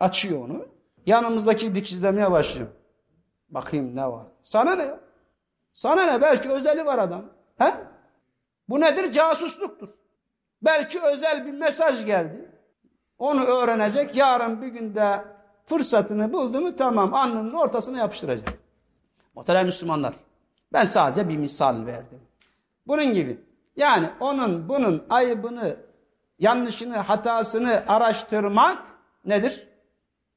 açıyor 0.00 0.44
onu. 0.44 0.66
Yanımızdaki 1.06 1.74
dikizlemeye 1.74 2.30
başlıyor. 2.30 2.68
Bakayım 3.50 3.96
ne 3.96 4.06
var. 4.06 4.26
Sana 4.42 4.74
ne? 4.74 5.07
Sana 5.78 6.02
ne? 6.02 6.22
Belki 6.22 6.50
özeli 6.50 6.86
var 6.86 6.98
adam. 6.98 7.24
He? 7.58 7.74
Bu 8.68 8.80
nedir? 8.80 9.12
Casusluktur. 9.12 9.88
Belki 10.62 11.00
özel 11.02 11.46
bir 11.46 11.52
mesaj 11.52 12.06
geldi. 12.06 12.50
Onu 13.18 13.44
öğrenecek. 13.44 14.16
Yarın 14.16 14.62
bir 14.62 14.66
günde 14.66 15.24
fırsatını 15.64 16.32
buldu 16.32 16.60
mu 16.60 16.76
tamam 16.76 17.14
alnının 17.14 17.52
ortasına 17.52 17.98
yapıştıracak. 17.98 18.58
Muhterem 19.34 19.66
Müslümanlar. 19.66 20.14
Ben 20.72 20.84
sadece 20.84 21.28
bir 21.28 21.36
misal 21.36 21.86
verdim. 21.86 22.20
Bunun 22.86 23.14
gibi. 23.14 23.40
Yani 23.76 24.10
onun 24.20 24.68
bunun 24.68 25.06
ayıbını, 25.10 25.76
yanlışını, 26.38 26.96
hatasını 26.96 27.84
araştırmak 27.88 28.78
nedir? 29.24 29.68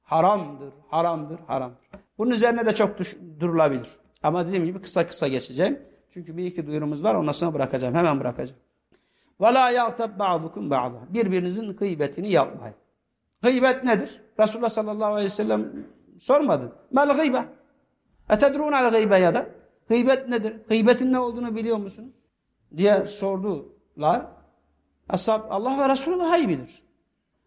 Haramdır, 0.04 0.74
haramdır, 0.90 1.40
haramdır. 1.48 1.88
Bunun 2.18 2.32
üzerine 2.32 2.66
de 2.66 2.76
çok 2.76 3.00
durulabilir. 3.40 3.90
Ama 4.23 4.47
dediğim 4.47 4.65
gibi 4.65 4.81
kısa 4.81 5.07
kısa 5.07 5.29
geçeceğim. 5.29 5.83
Çünkü 6.11 6.37
bir 6.37 6.45
iki 6.45 6.67
duyurumuz 6.67 7.05
var 7.05 7.15
ondan 7.15 7.33
sonra 7.33 7.55
bırakacağım. 7.55 7.95
Hemen 7.95 8.21
bırakacağım. 8.21 8.61
وَلَا 9.41 9.75
يَغْتَبْ 9.75 10.17
بَعْضُكُمْ 10.19 10.69
بَعْضًا 10.69 11.15
Birbirinizin 11.15 11.77
gıybetini 11.77 12.31
yapmayın. 12.31 12.75
Gıybet 13.43 13.85
nedir? 13.85 14.21
Resulullah 14.41 14.69
sallallahu 14.69 15.13
aleyhi 15.13 15.27
ve 15.27 15.31
sellem 15.31 15.87
sormadı. 16.19 16.73
Mel 16.91 17.17
gıybe. 17.17 17.45
Etedrûne 18.31 18.77
al 18.77 18.91
gıybe 18.91 19.19
ya 19.19 19.35
da. 19.35 19.47
Gıybet 19.89 20.29
nedir? 20.29 20.57
Gıybetin 20.69 21.13
ne 21.13 21.19
olduğunu 21.19 21.57
biliyor 21.57 21.77
musunuz? 21.77 22.15
Diye 22.77 23.07
sordular. 23.07 24.27
Ashab 25.09 25.41
Allah 25.51 25.79
ve 25.79 25.93
Resulü 25.93 26.19
daha 26.19 26.39
iyi 26.39 26.49
bilir. 26.49 26.83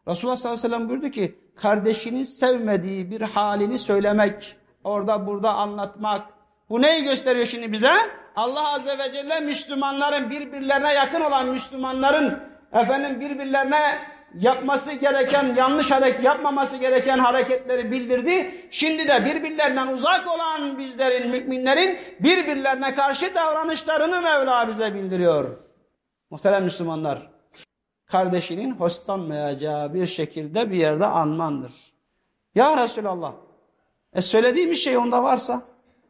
Resulullah 0.07 0.35
sallallahu 0.35 0.59
aleyhi 0.59 0.73
ve 0.73 0.77
sellem 0.77 0.89
buyurdu 0.89 1.09
ki 1.11 1.39
kardeşinin 1.55 2.23
sevmediği 2.23 3.11
bir 3.11 3.21
halini 3.21 3.77
söylemek, 3.77 4.57
orada 4.83 5.27
burada 5.27 5.53
anlatmak. 5.53 6.32
bu 6.70 6.82
neyi 6.82 7.04
gösteriyor 7.04 7.46
şimdi 7.46 7.72
bize? 7.72 7.92
Allah 8.36 8.74
Azze 8.74 8.98
ve 8.98 9.12
Celle 9.12 9.40
Müslümanların 9.40 10.30
birbirlerine 10.30 10.94
yakın 10.94 11.20
olan 11.20 11.46
Müslümanların 11.46 12.40
efendim 12.72 13.20
birbirlerine 13.20 13.98
yapması 14.34 14.92
gereken 14.92 15.54
yanlış 15.56 15.90
hareket 15.90 16.24
yapmaması 16.24 16.76
gereken 16.76 17.18
hareketleri 17.18 17.90
bildirdi. 17.90 18.54
Şimdi 18.70 19.08
de 19.08 19.24
birbirlerinden 19.24 19.86
uzak 19.86 20.26
olan 20.34 20.78
bizlerin 20.78 21.30
müminlerin 21.30 21.98
birbirlerine 22.20 22.94
karşı 22.94 23.34
davranışlarını 23.34 24.20
Mevla 24.20 24.68
bize 24.68 24.94
bildiriyor. 24.94 25.56
Muhterem 26.30 26.64
Müslümanlar 26.64 27.30
kardeşinin 28.06 28.70
hoşlanmayacağı 28.70 29.94
bir 29.94 30.06
şekilde 30.06 30.70
bir 30.70 30.76
yerde 30.76 31.06
anmandır. 31.06 31.72
Ya 32.54 32.76
Resulallah 32.76 33.32
e 34.12 34.22
söylediğimiz 34.22 34.78
şey 34.78 34.96
onda 34.96 35.22
varsa 35.22 35.62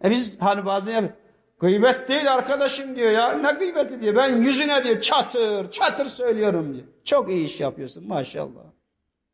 e 0.04 0.10
biz 0.10 0.40
hani 0.40 0.66
bazen 0.66 0.92
yapıyoruz. 0.92 1.18
Gıybet 1.60 2.08
değil 2.08 2.32
arkadaşım 2.32 2.96
diyor 2.96 3.10
ya. 3.10 3.32
Ne 3.32 3.50
gıybeti 3.50 4.00
diyor. 4.00 4.16
Ben 4.16 4.36
yüzüne 4.36 4.84
diyor 4.84 5.00
çatır 5.00 5.70
çatır 5.70 6.06
söylüyorum 6.06 6.74
diyor. 6.74 6.84
Çok 7.04 7.28
iyi 7.30 7.44
iş 7.44 7.60
yapıyorsun 7.60 8.08
maşallah. 8.08 8.62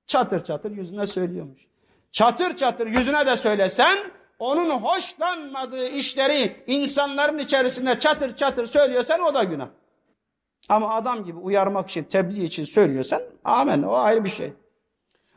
Çatır 0.06 0.44
çatır 0.44 0.70
yüzüne 0.70 1.06
söylüyormuş. 1.06 1.60
Çatır 2.12 2.56
çatır 2.56 2.86
yüzüne 2.86 3.26
de 3.26 3.36
söylesen 3.36 3.98
onun 4.38 4.70
hoşlanmadığı 4.70 5.88
işleri 5.88 6.64
insanların 6.66 7.38
içerisinde 7.38 7.98
çatır 7.98 8.36
çatır 8.36 8.66
söylüyorsan 8.66 9.20
o 9.20 9.34
da 9.34 9.44
günah. 9.44 9.68
Ama 10.68 10.94
adam 10.94 11.24
gibi 11.24 11.38
uyarmak 11.38 11.90
için, 11.90 12.04
tebliğ 12.04 12.44
için 12.44 12.64
söylüyorsan 12.64 13.22
amen 13.44 13.82
o 13.82 13.92
ayrı 13.92 14.24
bir 14.24 14.30
şey. 14.30 14.52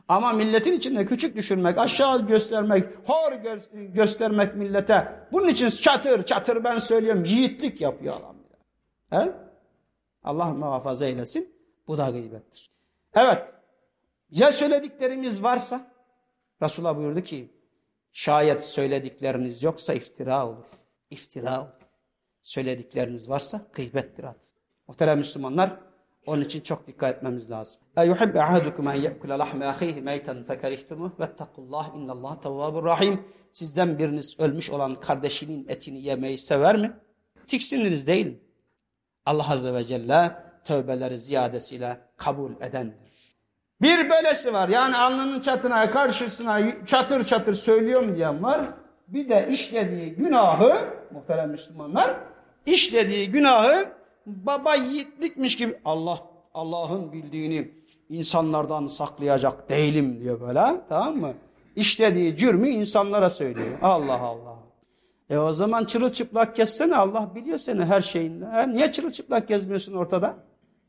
Ama 0.08 0.32
milletin 0.32 0.72
içinde 0.72 1.06
küçük 1.06 1.36
düşürmek, 1.36 1.78
aşağı 1.78 2.26
göstermek, 2.26 3.08
hor 3.08 3.32
gö- 3.32 3.92
göstermek 3.92 4.54
millete. 4.54 5.26
Bunun 5.32 5.48
için 5.48 5.68
çatır 5.68 6.24
çatır 6.24 6.64
ben 6.64 6.78
söylüyorum 6.78 7.24
yiğitlik 7.24 7.80
yapıyor 7.80 8.14
adam. 8.18 8.36
He? 9.10 9.32
Allah 10.24 10.44
muhafaza 10.44 11.06
eylesin. 11.06 11.54
Bu 11.88 11.98
da 11.98 12.10
gıybettir. 12.10 12.70
Evet. 13.14 13.54
Ya 14.30 14.52
söylediklerimiz 14.52 15.42
varsa 15.42 15.92
Resulullah 16.62 16.96
buyurdu 16.96 17.20
ki 17.20 17.50
şayet 18.12 18.64
söyledikleriniz 18.64 19.62
yoksa 19.62 19.94
iftira 19.94 20.48
olur. 20.48 20.68
İftira 21.10 21.60
olur. 21.60 21.68
Söyledikleriniz 22.42 23.30
varsa 23.30 23.60
gıybettir 23.72 24.24
adı. 24.24 24.44
Muhterem 24.88 25.18
Müslümanlar 25.18 25.80
onun 26.25 26.41
için 26.41 26.61
çok 26.61 26.87
dikkat 26.87 27.15
etmemiz 27.15 27.51
lazım. 27.51 27.81
اَيُحِبْ 27.97 28.33
اَحَدُكُمْ 28.33 28.85
اَنْ 28.93 28.97
يَأْكُلَ 29.07 29.31
لَحْمَ 29.43 29.63
اَخِيهِ 29.73 30.03
مَيْتًا 30.03 30.43
فَكَرِهْتُمُهُ 30.43 31.09
وَاتَّقُوا 31.19 31.67
اللّٰهِ 31.67 31.85
اِنَّ 31.97 32.09
اللّٰهَ 32.11 32.41
تَوَّابٌ 32.41 32.83
rahim. 32.83 33.21
Sizden 33.51 33.99
biriniz 33.99 34.39
ölmüş 34.39 34.69
olan 34.69 34.95
kardeşinin 34.99 35.65
etini 35.67 36.01
yemeyi 36.01 36.37
sever 36.37 36.77
mi? 36.77 36.93
Tiksiniriz 37.47 38.07
değil 38.07 38.25
mi? 38.25 38.39
Allah 39.25 39.51
Azze 39.51 39.73
ve 39.73 39.83
Celle 39.83 40.35
tövbeleri 40.63 41.17
ziyadesiyle 41.17 42.01
kabul 42.17 42.51
edendir. 42.61 43.35
Bir 43.81 44.09
böylesi 44.09 44.53
var 44.53 44.69
yani 44.69 44.97
alnının 44.97 45.39
çatına 45.41 45.89
karşısına 45.89 46.85
çatır 46.85 47.23
çatır 47.23 47.53
söylüyorum 47.53 48.15
diyen 48.15 48.43
var. 48.43 48.61
Bir 49.07 49.29
de 49.29 49.47
işlediği 49.51 50.15
günahı 50.15 50.87
muhterem 51.11 51.49
Müslümanlar 51.49 52.15
işlediği 52.65 53.31
günahı 53.31 53.85
baba 54.26 54.74
yiğitlikmiş 54.74 55.56
gibi 55.56 55.78
Allah 55.84 56.20
Allah'ın 56.54 57.12
bildiğini 57.12 57.70
insanlardan 58.08 58.86
saklayacak 58.86 59.68
değilim 59.70 60.20
diyor 60.20 60.40
böyle 60.40 60.80
tamam 60.88 61.16
mı? 61.16 61.34
İşlediği 61.76 62.36
cürmü 62.36 62.68
insanlara 62.68 63.30
söylüyor. 63.30 63.78
Allah 63.82 64.20
Allah. 64.20 64.56
E 65.30 65.38
o 65.38 65.52
zaman 65.52 65.84
çırılçıplak 65.84 66.56
gezsene 66.56 66.96
Allah 66.96 67.34
biliyor 67.34 67.58
seni 67.58 67.84
her 67.84 68.00
şeyinde. 68.00 68.46
He? 68.46 68.72
Niye 68.72 68.92
çırılçıplak 68.92 69.48
gezmiyorsun 69.48 69.94
ortada? 69.94 70.34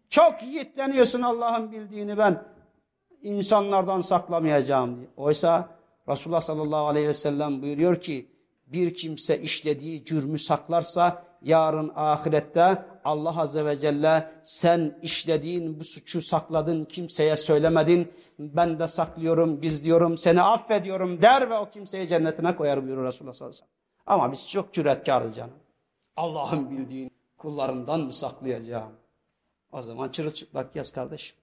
Çok 0.09 0.43
yiğitleniyorsun 0.43 1.21
Allah'ın 1.21 1.71
bildiğini 1.71 2.17
ben 2.17 2.43
insanlardan 3.21 4.01
saklamayacağım 4.01 4.97
diye. 4.97 5.07
Oysa 5.17 5.69
Resulullah 6.09 6.39
sallallahu 6.39 6.87
aleyhi 6.87 7.07
ve 7.07 7.13
sellem 7.13 7.61
buyuruyor 7.61 8.01
ki 8.01 8.27
bir 8.67 8.93
kimse 8.93 9.41
işlediği 9.41 10.05
cürmü 10.05 10.39
saklarsa 10.39 11.23
yarın 11.41 11.91
ahirette 11.95 12.85
Allah 13.05 13.41
azze 13.41 13.65
ve 13.65 13.79
celle 13.79 14.31
sen 14.43 14.99
işlediğin 15.01 15.79
bu 15.79 15.83
suçu 15.83 16.21
sakladın 16.21 16.85
kimseye 16.85 17.35
söylemedin 17.35 18.13
ben 18.39 18.79
de 18.79 18.87
saklıyorum 18.87 19.61
gizliyorum 19.61 20.17
seni 20.17 20.41
affediyorum 20.41 21.21
der 21.21 21.49
ve 21.49 21.57
o 21.57 21.69
kimseyi 21.69 22.07
cennetine 22.07 22.55
koyar 22.55 22.83
buyuruyor 22.83 23.07
Resulullah 23.07 23.33
sallallahu 23.33 23.55
aleyhi 23.55 23.63
ve 23.63 23.67
sellem. 24.05 24.21
Ama 24.21 24.31
biz 24.31 24.49
çok 24.49 24.73
cüretkarız 24.73 25.35
canım. 25.35 25.53
Allah'ın 26.17 26.69
bildiğini 26.69 27.09
kullarından 27.37 27.99
mı 27.99 28.13
saklayacağım? 28.13 28.91
O 29.71 29.81
zaman 29.81 30.09
çırılçıplak 30.09 30.75
yaz 30.75 30.91
kardeşim. 30.91 31.37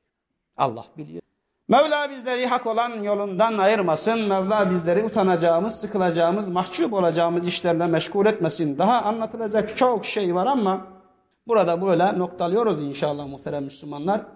Allah 0.57 0.85
biliyor. 0.99 1.23
Mevla 1.69 2.11
bizleri 2.11 2.47
hak 2.47 2.67
olan 2.67 3.03
yolundan 3.03 3.59
ayırmasın. 3.59 4.21
Mevla 4.29 4.71
bizleri 4.71 5.05
utanacağımız, 5.05 5.75
sıkılacağımız, 5.81 6.49
mahcup 6.49 6.93
olacağımız 6.93 7.47
işlerle 7.47 7.87
meşgul 7.87 8.27
etmesin. 8.27 8.79
Daha 8.79 9.03
anlatılacak 9.03 9.77
çok 9.77 10.05
şey 10.05 10.35
var 10.35 10.47
ama 10.47 11.02
burada 11.49 11.83
böyle 11.83 12.19
noktalıyoruz 12.19 12.81
inşallah 12.81 13.27
muhterem 13.27 13.65
Müslümanlar. 13.65 14.27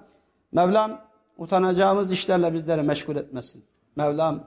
Mevlam 0.52 1.00
utanacağımız 1.38 2.10
işlerle 2.10 2.54
bizleri 2.54 2.82
meşgul 2.82 3.16
etmesin. 3.16 3.64
Mevlam 3.96 4.44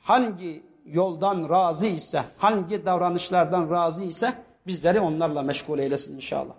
hangi 0.00 0.62
yoldan 0.86 1.48
razı 1.48 1.86
ise, 1.86 2.24
hangi 2.38 2.84
davranışlardan 2.84 3.70
razı 3.70 4.04
ise 4.04 4.34
bizleri 4.66 5.00
onlarla 5.00 5.42
meşgul 5.42 5.78
eylesin 5.78 6.16
inşallah. 6.16 6.54